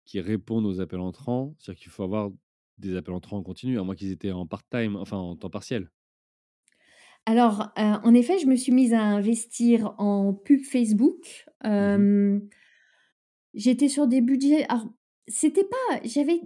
[0.06, 2.32] qui répondent aux appels entrants, c'est-à-dire qu'il faut avoir
[2.78, 5.90] des appels entrants en continu, à moins qu'ils étaient en part-time, enfin en temps partiel?
[7.26, 11.46] Alors, en effet, je me suis mise à investir en pub Facebook.
[11.78, 12.04] Mmh
[13.54, 14.88] j'étais sur des budgets alors
[15.28, 16.42] c'était pas j'avais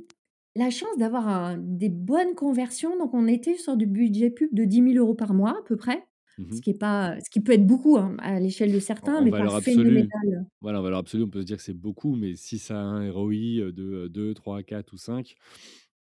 [0.55, 4.81] la chance d'avoir des bonnes conversions, donc on était sur du budget pub de 10
[4.81, 6.03] 000 € par mois à peu près,
[6.37, 9.21] Mmh ce qui est pas ce qui peut être beaucoup, hein, à l'échelle de certains,
[9.21, 10.47] en mais pas phénoménal.
[10.61, 12.83] voilà, en valeur absolue, on peut se dire que c'est beaucoup, mais si ça a
[12.83, 15.35] un ROI, de, heu, 2-3-4 ou 5,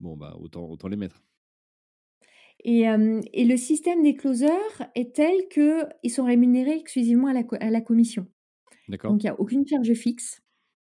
[0.04, 1.22] bon, bah, autant autant les mettre.
[2.64, 7.42] Et hem et le système des closers est tel qu'ils sont rémunérés exclusivement à la
[7.60, 8.26] à la commission.
[8.88, 9.16] D'accord.
[9.16, 10.42] Donc il y a aucune charge fixe.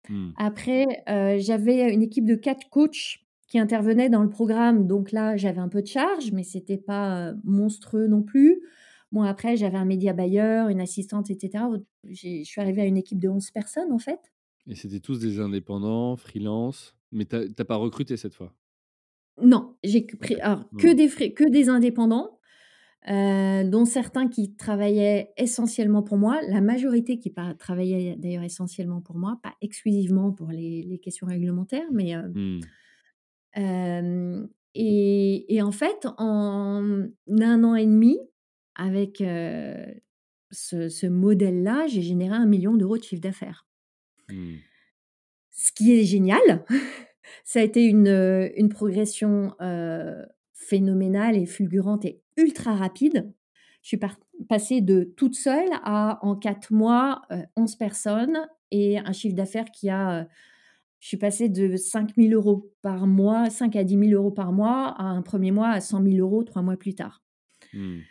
[0.08, 0.32] Mmh.
[0.36, 5.36] Après, heu, j'avais une équipe de 4 coachs qui intervenaient dans le programme, donc là,
[5.36, 8.62] j'avais un peu de charge, mais c'était pas, heu, monstrueux non plus.
[9.12, 11.68] Bon après, j'avais un média buyer, une assistante et cetera.
[11.70, 14.20] Au j'ai je suis arrivée à une équipe de 11 personnes, en fait.
[14.66, 18.54] Et c'était tous des indépendants, freelance, mais tu as tu as pas recruté cette fois?
[19.42, 22.38] Non, j'ai pris alors que des que des indépendants,
[23.10, 26.40] heu, dont certains qui travaillaient essentiellement pour moi.
[26.48, 31.26] La majorité qui pa travaillaient d'ailleurs essentiellement pour moi, pas exclusivement pour les les questions
[31.28, 32.70] réglementaires, mais heu Mmh.
[33.54, 38.18] hem et et en fait, en 1 an et 1/2
[38.76, 39.18] avec,
[40.52, 43.64] ce ce modèle-là, j'ai généré 1 000 000 € de chiffre d'affaires.
[44.28, 44.60] Mmh.
[45.52, 46.64] Ce qui est génial,
[47.44, 53.32] ça a été une, heu, une progression, heu, phénoménale et fulgurante et ultra rapide.
[53.82, 54.00] Je suis
[54.48, 58.38] passée de toute seule à, en 4 mois, heu, 11 personnes
[58.70, 60.26] et un chiffre d'affaires qui a, heu
[61.00, 64.52] je suis passée de 5 000 € par mois, 5 à 10 000 € par
[64.52, 67.20] mois, à un 1er mois à 100 000 € 3 mois plus tard.
[67.72, 68.10] Mmh.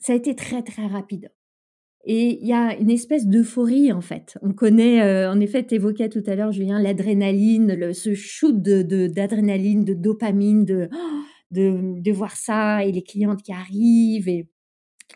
[0.00, 1.30] Ça a été très, très rapide
[2.08, 4.38] et il y a une espèce d'euphorie, en fait.
[4.42, 8.82] On connaît, heu, en effet, tu évoquais tout à l'heure, Julien, l'adrénaline, ce shoot de
[8.82, 10.64] de d'adrénaline, de dopamine,
[11.50, 14.48] de de, voir ça et les clientes qui arrivent et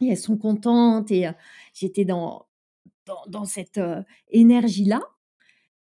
[0.02, 1.32] elles sont contentes et heu,
[1.74, 2.46] j'étais dans
[3.28, 5.00] dans cette, heu, énergie-là.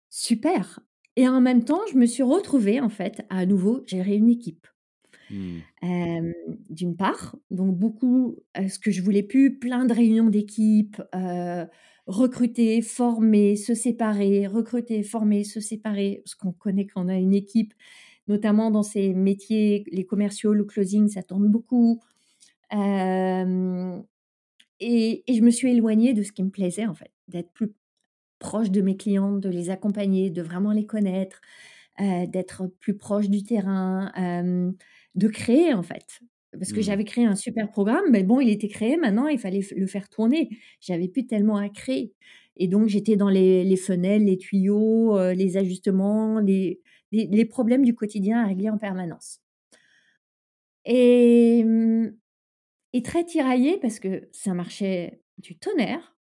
[0.10, 0.80] Super
[1.16, 4.68] et en même temps, je me suis retrouvée, en fait, à nouveau gérer une équipe.
[5.82, 6.34] Hem,
[6.70, 11.02] d'une part, donc beaucoup, ce que je voulais plus, plein de réunions d'équipe,
[12.08, 16.22] recruter, former, se séparer, recruter, former, se séparer.
[16.26, 17.74] Ce qu'on connaît quand on a une équipe,
[18.28, 22.02] notamment dans ces métiers, les commerciaux, le closing, ça tourne beaucoup.
[24.80, 27.74] Et et je me suis éloignée de ce qui me plaisait, en fait, d'être plus
[28.40, 31.42] proche de mes clientes, de les accompagner, de vraiment les connaître,
[32.00, 34.12] d'être plus proche du terrain,
[35.16, 36.20] de créer, en fait.
[36.58, 36.82] Parce que Mmh.
[36.82, 40.10] j'avais créé un super programme, mais bon, il était créé, maintenant il fallait le faire
[40.10, 40.50] tourner.
[40.82, 42.14] J'avais plus tellement à créer
[42.58, 46.82] et donc j'étais dans les les funnels, les tuyaux, heu, les ajustements, les
[47.12, 49.42] les les problèmes du quotidien à régler en permanence.
[50.86, 52.16] Et mmh
[52.94, 56.18] et très tiraillée parce que ça marchait du tonnerre,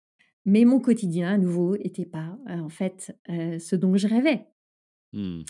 [0.46, 4.48] mais mon quotidien à nouveau était pas, heu, en fait, heu, ce dont je rêvais.
[5.14, 5.44] Mmh.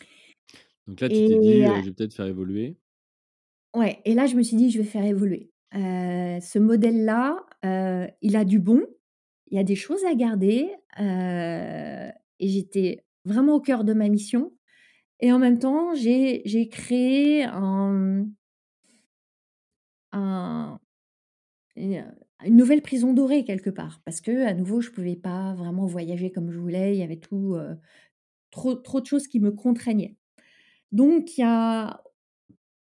[0.88, 2.77] Donc là, tu t'es dit, «Je vais peut-être faire évoluer».
[3.78, 5.51] Ouais et là, je me suis dit: «Je vais faire évoluer».
[5.75, 8.84] Heu, ce modèle-là, heu, il a du bon,
[9.51, 10.69] il y a des choses à garder,
[10.99, 14.53] heu et j'étais vraiment au cœur de ma mission
[15.21, 18.28] et en même temps, j'ai créé un,
[20.11, 20.80] un
[21.75, 24.01] une nouvelle prison dorée quelque part.
[24.05, 27.55] Parce qu'à nouveau, je pouvais pas vraiment voyager comme je voulais, il y avait tout,
[28.51, 30.15] trop trop de choses qui me contraignaient.
[30.93, 32.03] Donc il y a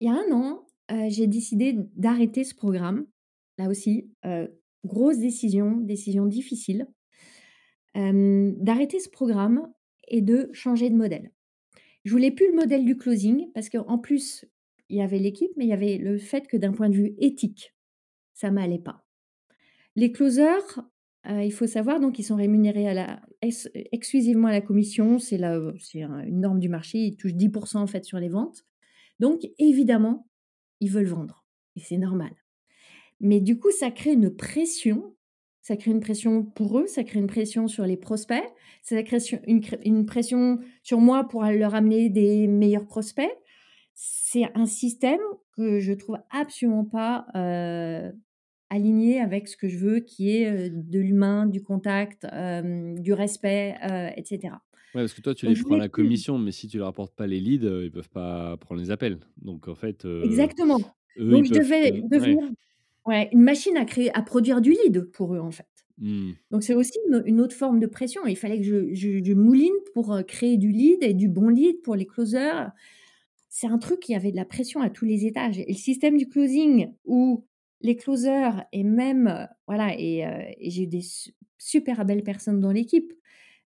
[0.01, 3.07] il y a 1 an, j'ai décidé d'arrêter ce programme.
[3.59, 4.11] Là aussi,
[4.85, 6.87] grosse décision, décision difficile.
[7.95, 9.73] D'arrêter ce programme
[10.09, 11.31] et de changer de modèle.
[12.05, 14.45] Je voulais plus le modèle du closing parce qu'en plus,
[14.91, 17.15] il y avait l'équipe, mais il y avait le fait que d'un point de vue
[17.19, 17.75] éthique,
[18.35, 19.07] ça m'allait pas.
[19.97, 20.83] Les closers,
[21.27, 25.41] il faut savoir donc ils sont rémunérés à la ex exclusivement à la commission, c'est
[25.41, 28.67] une norme du marché, ils touchent 10 % en fait sur les ventes.
[29.21, 30.29] Donc évidemment,
[30.81, 31.45] ils veulent vendre
[31.77, 32.33] et c'est normal.
[33.21, 35.15] Mais du coup, ça crée une pression,
[35.63, 38.43] ça crée une pression pour eux, ça crée une pression sur les prospects,
[38.83, 39.19] ça crée
[39.85, 43.31] une pression sur moi pour leur amener des meilleurs prospects.
[43.95, 45.21] C'est un système
[45.57, 48.13] que je trouve absolument pas, heu,
[48.71, 53.13] aligné avec ce que je veux qui est, heu, de l'humain, du contact, hem, du
[53.13, 54.63] respect, heu et cetera.
[54.95, 57.17] Ouais, parce que toi, tu les prends à la commission, mais si tu leur apportes
[57.17, 59.19] pas les leads, heu, ils peuvent pas prendre les appels.
[59.39, 60.79] Donc en fait, heu, Exactement.
[61.19, 62.11] eux, Donc ils je peuvent devais ouais.
[62.11, 62.45] devenir
[63.07, 65.67] ouais, une machine à créer à produire du lead pour eux, en fait.
[65.99, 66.35] Mmh.
[66.51, 68.27] Donc c'est aussi une une autre forme de pression.
[68.27, 71.49] Il fallait que je je je mouline pour, heu, créer du lead et du bon
[71.51, 72.73] lead pour les closers.
[73.51, 76.17] C'est un truc, y avait de la pression à tous les étages et le système
[76.19, 77.47] du closing où
[77.83, 80.25] les closers et même, voilà et
[80.61, 83.13] j'ai eu des su super belles personnes dans l'équipe,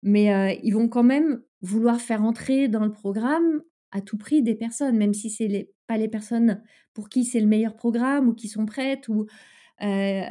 [0.07, 4.43] mais heu, ils vont quand même vouloir faire entrer dans le programme à tout prix
[4.43, 6.63] des personnes, même si c'est les pas les personnes
[6.95, 9.27] pour qui c'est le meilleur programme ou qui sont prêtes ou
[9.83, 10.23] heu,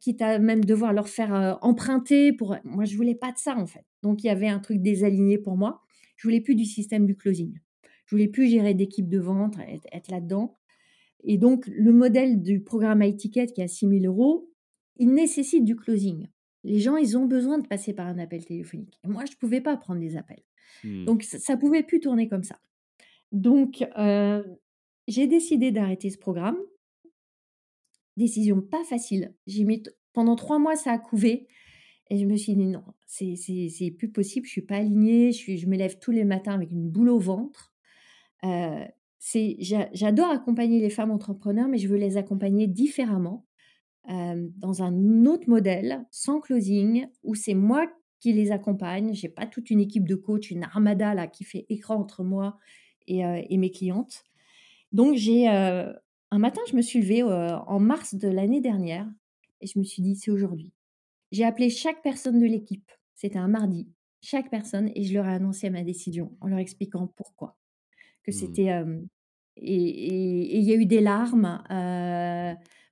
[0.00, 3.56] quitte à même devoir leur faire, heu, emprunter pour moi je voulais pas de ça
[3.56, 3.84] en fait.
[4.02, 5.82] Donc il y avait un truc désaligné pour moi.
[6.16, 7.58] Je voulais plus du système du closing.
[8.06, 10.58] Je voulais plus gérer d'équipe de vente, être être là-dedans
[11.24, 14.50] et donc le modèle du programme high ticket qui est à 6 000 €,
[14.98, 16.28] il nécessite du closing.
[16.64, 19.60] Les gens, ils ont besoin de passer par un appel téléphonique et moi je pouvais
[19.60, 20.42] pas prendre les appels.
[20.84, 21.04] Mmh.
[21.04, 22.58] Donc ça pouvait plus tourner comme ça.
[23.32, 23.84] Donc
[25.08, 26.58] j'ai décidé d'arrêter ce programme.
[28.16, 29.34] Décision pas facile.
[29.46, 29.82] J'ai mis
[30.12, 31.48] pendant 3 mois, ça a couvé
[32.10, 35.32] et je me suis dit: «Non, c'est c'est c'est plus possible, je suis pas alignée,
[35.32, 37.72] je suis je me lève tous les matins avec une boule au ventre».
[38.42, 43.46] J'a j'adore accompagner les femmes entrepreneurs, mais je veux les accompagner différemment,
[44.08, 47.86] dans un autre modèle, sans closing, où c'est moi
[48.18, 49.14] qui les accompagne.
[49.14, 52.58] J'ai pas toute une équipe de coach, une armada là qui fait écran entre moi
[53.06, 54.24] et mes clientes.
[54.92, 59.08] Donc j'ai, un matin, je me suis levée, en mars de l'année dernière
[59.60, 60.72] et je me suis dit: «C'est aujourd'hui».
[61.32, 63.88] J'ai appelé chaque personne de l'équipe, c'était un mardi,
[64.20, 67.56] chaque personne et je leur ai annoncé ma décision en leur expliquant pourquoi.
[68.24, 68.32] Que Mmh.
[68.32, 68.84] c'était,
[69.56, 71.62] et il y a eu des larmes,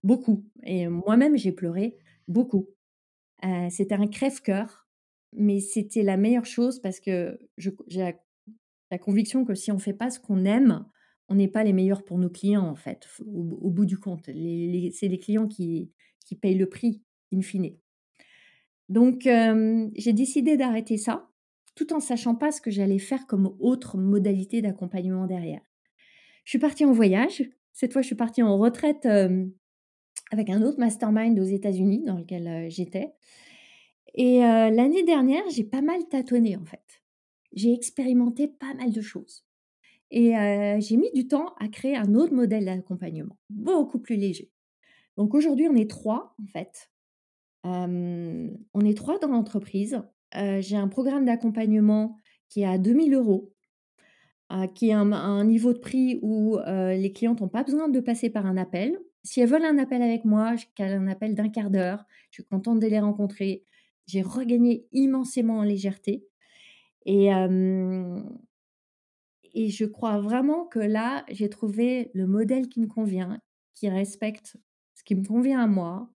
[0.02, 1.96] beaucoup et moi-même j'ai pleuré
[2.26, 2.68] beaucoup.
[3.70, 4.88] C'était un crève-cœur,
[5.32, 8.14] mais c'était la meilleure chose parce que j'ai
[8.90, 10.84] la conviction que si on fait pas ce qu'on aime,
[11.28, 14.26] on n'est pas les meilleurs pour nos clients en fait, au bout du compte.
[14.26, 15.92] C'est les clients qui
[16.24, 17.76] qui payent le prix in fine.
[18.88, 21.28] Donc j'ai décidé d'arrêter ça,
[21.74, 25.62] tout en sachant pas ce que j'allais faire comme autre modalité d'accompagnement derrière.
[26.44, 27.42] Je suis partie en voyage.
[27.72, 29.06] Cette fois, je suis partie en retraite,
[30.30, 33.12] avec un autre mastermind aux États-Unis dans lequel, j'étais
[34.14, 37.02] et l'année dernière, j'ai pas mal tâtonné en fait.
[37.52, 39.44] J'ai expérimenté pas mal de choses
[40.10, 40.32] et
[40.80, 44.50] j'ai mis du temps à créer un autre modèle d'accompagnement, beaucoup plus léger.
[45.16, 46.90] Donc aujourd'hui, on est 3 en fait.
[47.64, 50.00] On est 3 dans l'entreprise.
[50.34, 52.16] J'ai un programme d'accompagnement
[52.48, 53.52] qui est à 2 000 €,
[54.52, 58.30] heu, qui est un niveau de prix où, les clientes ont pas besoin de passer
[58.30, 58.98] par un appel.
[59.24, 62.04] Si elles veulent un appel avec moi, je cale un appel d'1/4 d'heure.
[62.30, 63.64] Je suis contente de les rencontrer.
[64.06, 66.24] J'ai regagné immensément en légèreté
[67.06, 67.30] et
[69.54, 73.40] et je crois vraiment que là, j'ai trouvé le modèle qui me convient,
[73.74, 74.56] qui respecte
[74.94, 76.10] ce qui me convient à moi,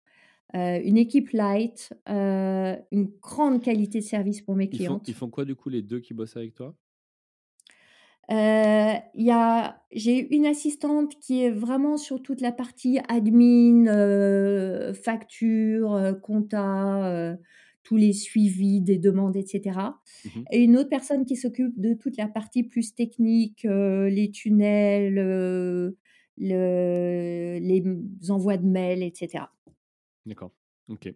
[0.54, 5.46] une équipe light, une grande qualité de service pour mes Ils font ils font quoi
[5.46, 6.76] du coup les 2 qui bossent avec toi?
[8.30, 16.14] A j'ai une assistante qui est vraiment sur toute la partie admin, heu, facture, heu,
[16.16, 17.38] compta, heu,
[17.84, 20.46] tous les suivis des demandes et cetera Mmh mh.
[20.52, 25.98] et une autre personne qui s'occupe de toute la partie plus technique, les tunnels, le
[26.38, 27.84] les
[28.30, 29.54] envois de mails et cetera.
[30.26, 30.52] D'accord,
[30.88, 31.08] OK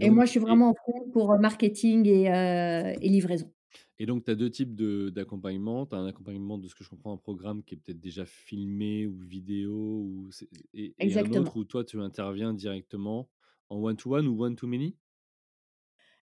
[0.00, 3.52] et moi, je suis et vraiment en front pour, marketing et livraison.
[3.98, 5.86] Et donc tu as 2 types de d'accompagnement.
[5.86, 8.24] Tu as un accompagnement, de ce que je comprends, un programme qui est peut-être déjà
[8.26, 10.30] filmé ou vidéo ou
[10.74, 13.30] et et un autre où toi tu interviens directement
[13.70, 14.96] en one to one ou one to many?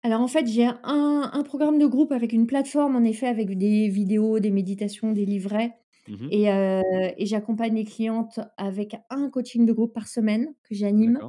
[0.03, 3.57] Alors en fait, j'ai un un programme de groupe avec une plateforme en effet avec
[3.57, 6.33] des vidéos, des méditations, des livrets Mmh mh.
[6.33, 6.81] et heu
[7.17, 11.23] et j'accompagne les clientes avec un coaching de groupe par semaine que j'anime,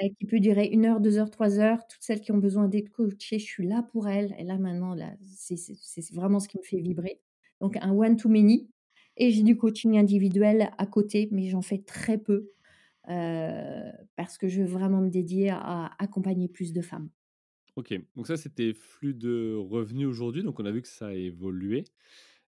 [0.00, 1.86] Heu, qui peut durer 1 heure, 2 heures, 3 heures.
[1.86, 4.94] Toutes celles qui ont besoin d'être coachées, je suis là pour elles et là maintenant
[4.94, 5.56] là, c'est
[6.14, 7.20] vraiment ce qui me fait vibrer.
[7.60, 8.70] Donc un one to many
[9.16, 12.50] et j'ai du coaching individuel à côté, mais j'en fais très peu,
[13.10, 17.10] heu, parce que je veux vraiment me dédier à accompagner plus de femmes.
[17.76, 21.12] OK, donc ça, tes flux de revenus aujourd'hui, donc on a vu que ça a
[21.14, 21.84] évolué.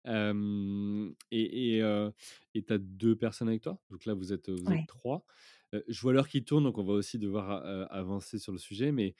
[0.05, 2.11] Hem et et heu
[2.55, 3.81] et tu as 2 personnes avec toi?
[3.91, 4.87] Donc là, vous êtes, vous êtes Ouais.
[4.87, 5.17] 3.
[5.19, 7.51] Heu, je vois l'heure qui tourne, donc on va aussi devoir
[7.91, 9.15] avancer sur le sujet, mais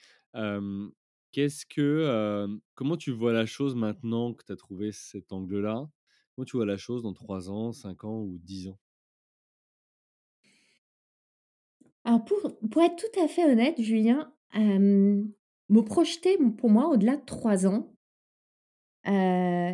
[1.32, 5.88] qu'est-ce que, comment tu vois la chose maintenant que tu as trouvé cet angle-là?
[6.34, 8.78] Comment tu vois la chose dans 3 ans, 5 ans ou 10 ans?
[12.04, 12.38] Alors pour
[12.70, 17.94] pour être tout à fait honnête, Julien, me projeter, pour moi, au-delà de 3 ans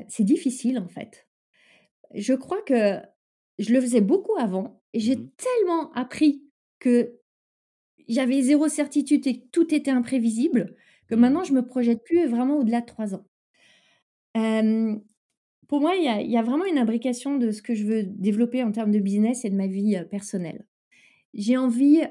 [0.09, 1.29] c'est difficile, en fait.
[2.14, 3.01] Je crois que
[3.59, 5.29] je le faisais beaucoup avant et Mmh j'ai mh.
[5.37, 6.45] tellement appris
[6.81, 7.18] que
[8.09, 10.77] j'avais 0 certitude et que tout était imprévisible,
[11.09, 11.20] que Mmh.
[11.20, 13.27] maintenant je me projette plus vraiment au-delà de 3 ans.
[15.68, 17.85] Pour moi, il y a il y a vraiment une imbrication de ce que je
[17.85, 20.64] veux développer en termes de business et de ma vie, personnelle.
[21.35, 22.03] j'ai envie,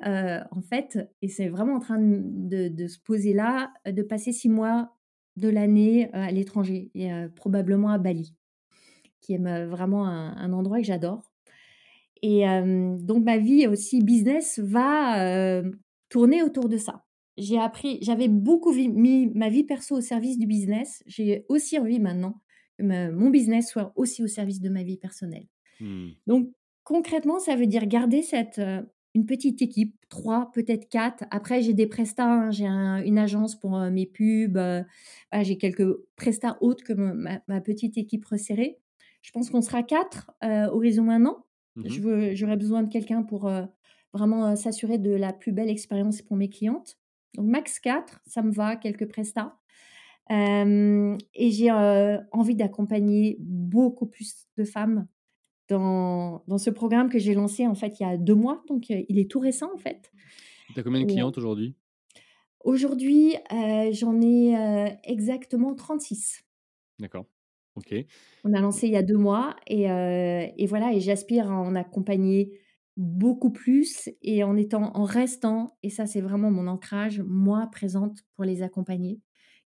[0.52, 4.34] en fait et c'est vraiment en train de de de se poser là, de passer
[4.34, 4.92] 6 mois
[5.38, 8.36] de l'année, à l'étranger et probablement à Bali,
[9.22, 11.32] qui est me vraiment un un endroit que j'adore
[12.26, 12.44] et
[13.02, 15.62] donc ma vie aussi business va,
[16.10, 17.04] tourner autour de ça.
[17.38, 21.04] J'ai appris j'avais beaucoup mis ma vie perso au service du business.
[21.06, 22.42] J'ai aussi envie maintenant
[22.80, 25.46] que mon business soit aussi au service de ma vie personnelle.
[25.82, 26.08] Mmh.
[26.26, 26.50] Donc
[26.84, 28.62] concrètement, ça veut dire garder cette,
[29.14, 31.26] une petite équipe, 3, peut-être 4.
[31.30, 35.96] Après j'ai des prestats, hein, j'ai un une agence pour, mes pubs, voilà, j'ai quelques
[36.16, 38.80] prestats autres que ma ma petite équipe resserrée.
[39.22, 41.45] Je pense qu'on sera 4, heu, horizon 1 an.
[41.76, 42.06] Mmh
[42.36, 43.68] j'aurais besoin de quelqu'un pour, heu,
[44.14, 46.98] vraiment, heu, s'assurer de la plus belle expérience pour mes clientes.
[47.36, 49.58] Donc max 4, ça me va, quelques prestats.
[50.32, 55.08] Et j'ai, heu, envie d'accompagner beaucoup plus de femmes
[55.70, 58.90] dans dans ce programme que j'ai lancé, en fait, il y a 2 mois, donc
[58.90, 60.12] il est tout récent, en fait
[60.74, 61.76] Tu as combien de clientes aujourd'hui?
[62.64, 63.36] aujourd'hui,
[63.92, 66.42] j'en ai, exactement 36.
[67.00, 67.28] D'accord,
[67.76, 68.06] OK.
[68.44, 69.88] On a lancé il y a 2 mois et
[70.68, 72.52] voilà et j'aspire à en accompagner
[72.98, 78.20] beaucoup plus et en étant en restant et ça, c'est vraiment mon ancrage, moi présente
[78.36, 79.20] pour les accompagner,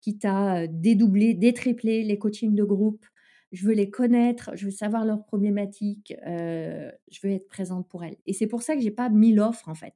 [0.02, 3.06] quitte à, dédoubler, détripler les coachings de groupe.
[3.52, 8.16] Je veux les connaître, je veux savoir leurs problématiques, je veux être présente pour elles
[8.26, 9.94] et c'est pour ça que j'ai pas 1000 offres, en fait.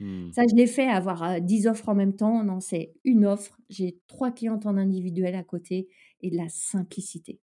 [0.00, 0.30] Mmh.
[0.32, 2.44] Ça, je l'ai fait, avoir, heu, 10 offres en même temps.
[2.44, 3.58] Non, c'est 1 offre.
[3.70, 5.88] J'ai 3 clientes en individuel à côté
[6.22, 7.40] et de la simplicité.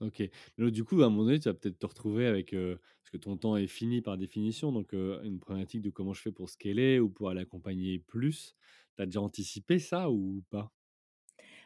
[0.00, 0.22] OK.
[0.56, 3.18] Donc du coup, à un moment donné, tu vas peut-être te retrouver avec, parce que
[3.18, 6.98] ton temps est fini par définition, donc une problématique de comment je fais pour scaler
[7.00, 8.56] ou pour aller accompagner plus.
[8.96, 10.72] Tu as déjà anticipé ça ou pas?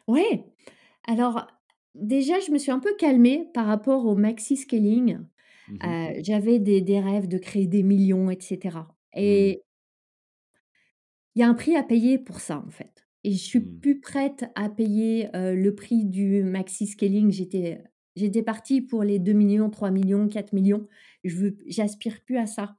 [0.07, 0.45] Ouais!
[1.07, 1.47] Alors,
[1.95, 5.19] déjà, je me suis un peu calmée par rapport au maxi scaling.
[5.67, 9.55] Mmh j'avais des des rêves de créer des millions et cetera Mmh.
[9.55, 9.63] et
[11.35, 13.81] il y a un prix à payer pour ça, en fait et je suis Mmh.
[13.81, 17.31] plus prête à payer, le prix du maxi scaling.
[17.31, 17.83] J'étais
[18.17, 20.89] j'étais partie pour les 2 000 000, 3 000 000, 4 000 000.
[21.25, 22.77] Je veux j'aspire plus à ça.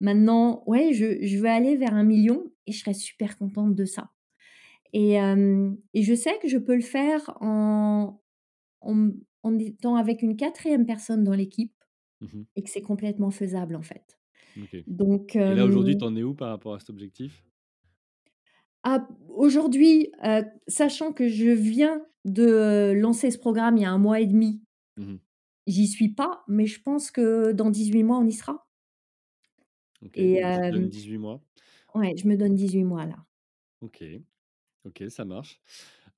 [0.00, 3.74] Maintenant, ouais, je je veux aller vers 1 000 000 et je serais super contente
[3.76, 4.10] de ça
[5.94, 8.22] et je sais que je peux le faire en
[8.82, 9.14] en m
[9.44, 11.74] en étant avec une 4e personne dans l'équipe
[12.20, 12.46] Mmh mh.
[12.56, 14.18] et que c'est complètement faisable, en fait.
[14.56, 17.45] OK Donc et là, aujourd'hui, tu en es où par rapport à cet objectif?
[18.88, 23.98] Ah, aujourd'hui, heu, sachant que je viens de lancer ce programme il y a 1
[23.98, 24.60] mois et 1/2
[24.96, 25.20] Mmh mh.
[25.68, 28.66] j'y suis pas, mais je pense que dans 18 mois, on y sera.
[30.02, 31.42] OK, Et donc te hem 18 mois?
[31.96, 33.16] ouais, je me donne 18 mois, là.
[33.80, 34.02] OK.
[34.86, 35.60] OK, ça marche.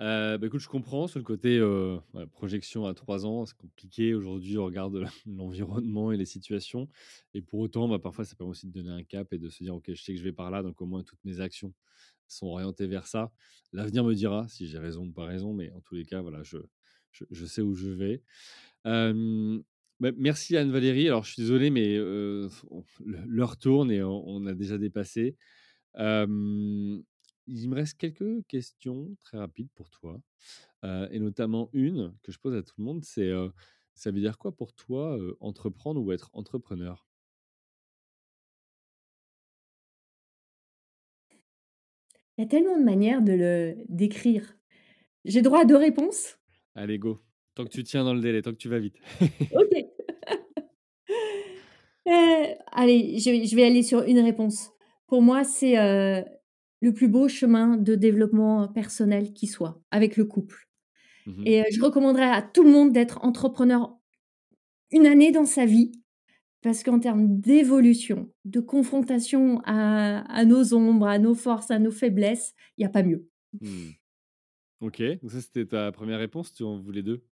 [0.00, 1.60] Bah, écoute, je comprends sur le côté,
[2.12, 6.88] voilà, projection à 3 ans, c'est compliqué aujourd'hui au regard de l'environnement et les situations
[7.34, 9.62] et pour autant, bah, parfois, ça permet aussi de donner un cap et de se
[9.64, 11.74] dire: «OK, je sais que je vais par là, donc au moins toutes mes actions
[12.28, 13.32] sont orientées vers ça».
[13.72, 16.42] L'avenir me dira si j'ai raison ou pas raison, mais en tous les cas, voilà,
[16.42, 18.22] je sais où je vais.
[18.84, 21.08] Bah, merci Anne-Valérie.
[21.08, 21.96] Alors je suis désolé, mais
[23.04, 25.36] l'heure tourne et on a déjà dépassé.
[25.96, 30.20] Il me reste quelques questions très rapides pour toi,
[30.84, 33.32] et notamment une que je pose à tout le monde, c'est,
[33.94, 37.07] ça veut dire quoi pour toi, entreprendre ou être entrepreneur?
[42.38, 44.56] Il y a tellement de manières de le décrire.
[45.24, 46.38] J'ai droit à 2 réponses?
[46.74, 47.20] Allez go,
[47.54, 48.96] tant que tu tiens dans le délai, tant que tu vas vite.
[49.54, 49.88] OK.
[52.06, 54.70] Heu, allez, je vais je vais aller sur une réponse.
[55.06, 56.24] Pour moi, c'est, heu,
[56.80, 60.68] le plus beau chemin de développement personnel qui soit, avec le couple
[61.26, 61.48] Mmh mh.
[61.48, 63.96] et heu, je recommanderais à tout le monde d'être entrepreneur
[64.92, 65.92] 1 année dans sa vie
[66.62, 71.90] parce qu'en termes d'évolution, de confrontation à à nos ombres, à nos forces, à nos
[71.92, 73.28] faiblesses, il y a pas mieux.
[73.60, 73.90] Mmh.
[74.80, 76.52] OK, donc ça, c'était ta 1re réponse?
[76.54, 77.24] Tu en voulais 2?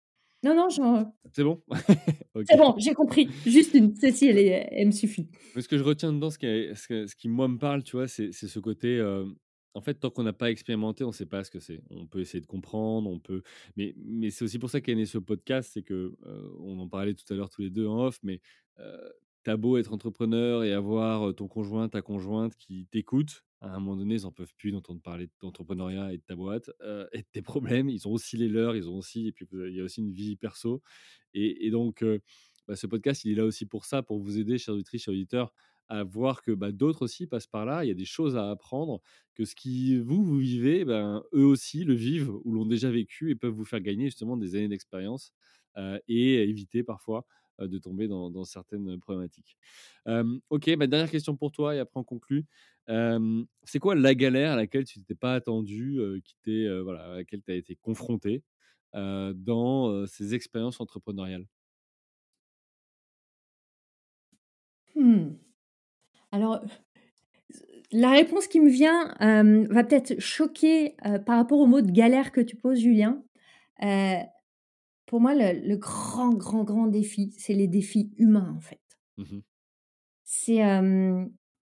[0.44, 1.64] Non, non, j'en C'est bon?
[2.48, 2.58] C'est OK.
[2.58, 5.30] bon, j'ai compris, juste 1, celle-ci, elle elle me suffit.
[5.56, 8.08] Mais ce que je retiens dedans, ce qui ce qui moi me parle, tu vois,
[8.08, 9.36] c'est c'est ce côté, hem,
[9.76, 11.82] en fait, tant qu'on n'a pas expérimenté, on sait pas ce que c'est.
[11.92, 13.44] On peut essayer de comprendre, on peut
[13.78, 13.96] mais
[14.32, 17.32] c'est aussi pour ça qu'est né ce podcast, c'est que, heu, on en parlait tout
[17.34, 18.42] à l'heure tous les 2 en off, mais
[18.80, 19.14] heu,
[19.44, 23.68] tu as beau être entrepreneur et avoir, heu, ton conjoint, ta conjointe qui t'écoute, à
[23.76, 27.08] un moment donné, ils en peuvent plus d'entendre parler d'entrepreneuriat et de ta boîte, heu
[27.14, 27.90] et de tes problèmes.
[27.90, 30.12] Ils ont aussi les leurs, ils ont aussi et puis, il y a aussi une
[30.12, 30.82] vie perso
[31.34, 32.04] et donc
[32.68, 35.14] bah, ce podcast, il est là aussi pour ça, pour vous aider, chères auditrices, chers
[35.14, 35.54] auditeurs,
[35.90, 37.84] à voir que, bah, d'autres aussi passent par là.
[37.86, 39.02] Il y a des choses à apprendre,
[39.36, 43.32] que ce qui vous, vous vivez, ben, eux aussi le vivent ou l'ont déjà vécu
[43.32, 45.34] et peuvent vous faire gagner justement des années d'expérience,
[46.08, 47.26] et éviter parfois,
[47.60, 49.58] de tomber dans, certaines problématiques.
[50.50, 52.46] ok, ma dernière question pour toi et après on conclut.
[52.88, 57.52] c'est quoi la galère à laquelle tu t'étais pas attendu, qui voilà, à laquelle tu
[57.52, 58.44] as été confronté
[58.94, 61.48] dans ces expériences entrepreneuriales?
[64.96, 65.36] Mmh.
[66.36, 66.60] Alors,
[67.94, 69.16] la réponse qui me vient
[69.70, 73.24] va peut-être choquer par rapport au mot de galère que tu poses, Julien.
[75.06, 78.82] pour moi, le, grand, grand, grand défi, c'est les défis humains, en fait.
[79.18, 79.40] Mmh
[80.28, 80.60] c'est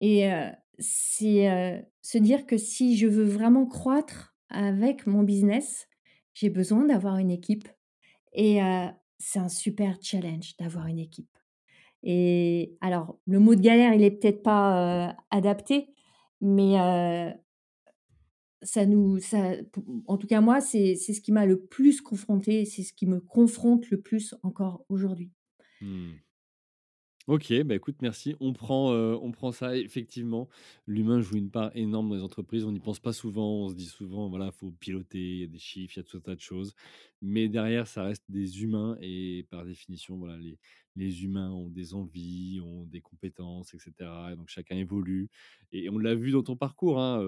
[0.00, 0.30] et
[0.78, 5.88] c'est se dire que si je veux vraiment croître avec mon business,
[6.34, 7.66] j'ai besoin d'avoir une équipe.
[8.34, 8.60] Et
[9.18, 11.31] c'est un super challenge d'avoir une équipe.
[12.02, 15.88] Et alors, le mot de galère, il est peut-être pas adapté,
[16.40, 16.76] mais
[18.62, 19.18] ça nous,
[20.06, 23.20] en tout cas moi, c'est ce qui m'a le plus confronté, c'est ce qui me
[23.20, 25.30] confronte le plus encore aujourd'hui.
[25.80, 26.12] Mmh.
[27.28, 28.34] Ok, bah écoute, merci.
[28.40, 29.76] On prend, on prend ça.
[29.76, 30.48] Effectivement,
[30.88, 32.64] l'humain joue une part énorme dans les entreprises.
[32.64, 33.64] On n'y pense pas souvent.
[33.64, 36.02] On se dit souvent, voilà, il faut piloter, il y a des chiffres, il y
[36.02, 36.74] a tout un tas de choses.
[37.20, 38.96] Mais derrière, ça reste des humains.
[39.00, 40.58] Et par définition, voilà, les,
[40.96, 44.10] les humains ont des envies, ont des compétences, etc.
[44.32, 45.30] Et donc chacun évolue.
[45.70, 47.20] Et on l'a vu dans ton parcours, hein,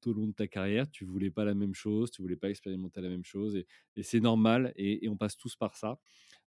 [0.00, 0.90] tout au long de ta carrière.
[0.90, 3.56] Tu voulais pas la même chose, tu voulais pas expérimenter la même chose.
[3.56, 3.66] Et,
[4.02, 4.72] c'est normal.
[4.76, 5.98] et on passe tous par ça.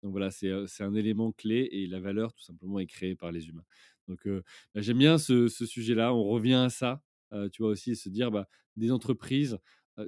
[0.03, 3.47] Donc voilà, c'est un élément clé et la valeur, tout simplement, est créée par les
[3.49, 3.65] humains.
[4.07, 6.13] Donc bah, j'aime bien ce, sujet-là.
[6.13, 7.01] On revient à ça,
[7.51, 9.57] tu vois aussi, se dire, bah, des entreprises,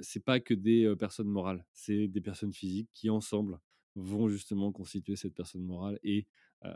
[0.02, 3.58] c'est pas que des personnes morales, c'est des personnes physiques qui, ensemble,
[3.96, 6.26] vont justement constituer cette personne morale et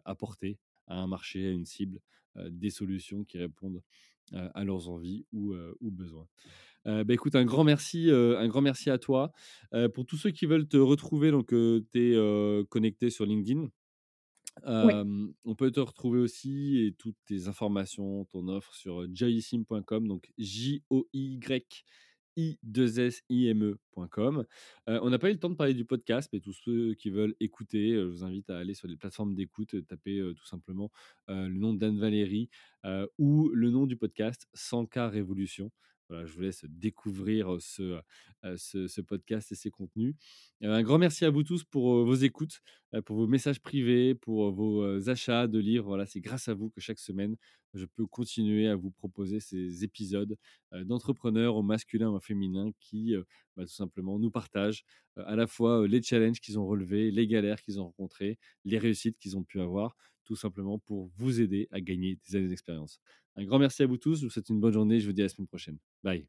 [0.05, 2.01] apporter à un marché, à une cible,
[2.37, 3.83] des solutions qui répondent
[4.33, 6.27] à leurs envies ou, ou besoins.
[6.87, 9.33] Euh, bah, écoute, un grand merci, euh, un grand merci à toi.
[9.73, 13.69] Euh, pour tous ceux qui veulent te retrouver, donc tu es connecté sur LinkedIn.
[14.65, 21.85] On peut te retrouver aussi et toutes tes informations, ton offre sur joysim.com, donc J-O-Y
[22.37, 24.45] i2sime.com.
[24.89, 27.37] on n'a pas eu le temps de parler du podcast, mais tous ceux qui veulent
[27.39, 30.91] écouter, je vous invite à aller sur les plateformes d'écoute, taper tout simplement
[31.29, 32.51] le nom d'Anne Valérie
[33.19, 35.71] ou le nom du podcast 100K Révolution
[36.11, 38.01] je vous laisse découvrir ce,
[38.57, 40.15] ce, podcast et ses contenus.
[40.63, 42.61] Un grand merci à vous tous pour vos écoutes,
[43.05, 45.87] pour vos messages privés, pour vos achats de livres.
[45.87, 47.37] Voilà, c'est grâce à vous que chaque semaine,
[47.75, 50.37] je peux continuer à vous proposer ces épisodes
[50.73, 53.15] d'entrepreneurs au masculin ou au féminin qui,
[53.57, 54.85] bah, tout simplement, nous partagent
[55.17, 59.19] à la fois les challenges qu'ils ont relevés, les galères qu'ils ont rencontrées, les réussites
[59.19, 63.01] qu'ils ont pu avoir, tout simplement pour vous aider à gagner des années d'expérience.
[63.37, 64.21] Un grand merci à vous tous.
[64.21, 65.01] Je vous souhaite une bonne journée.
[65.01, 65.79] Je vous dis à la semaine prochaine.
[66.03, 66.27] Bye.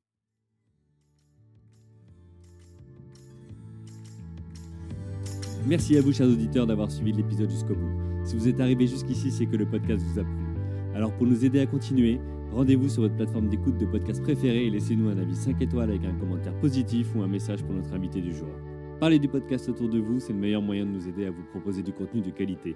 [5.68, 7.90] Merci à vous, chers auditeurs, d'avoir suivi l'épisode jusqu'au bout.
[8.24, 10.46] Si vous êtes arrivé jusqu'ici, c'est que le podcast vous a plu.
[10.94, 12.20] Alors, pour nous aider à continuer,
[12.52, 16.06] rendez-vous sur votre plateforme d'écoute de podcast préférée et laissez-nous un avis 5 étoiles avec
[16.06, 18.50] un commentaire positif ou un message pour notre invité du jour.
[19.00, 21.44] Parlez du podcast autour de vous, c'est le meilleur moyen de nous aider à vous
[21.52, 22.76] proposer du contenu de qualité.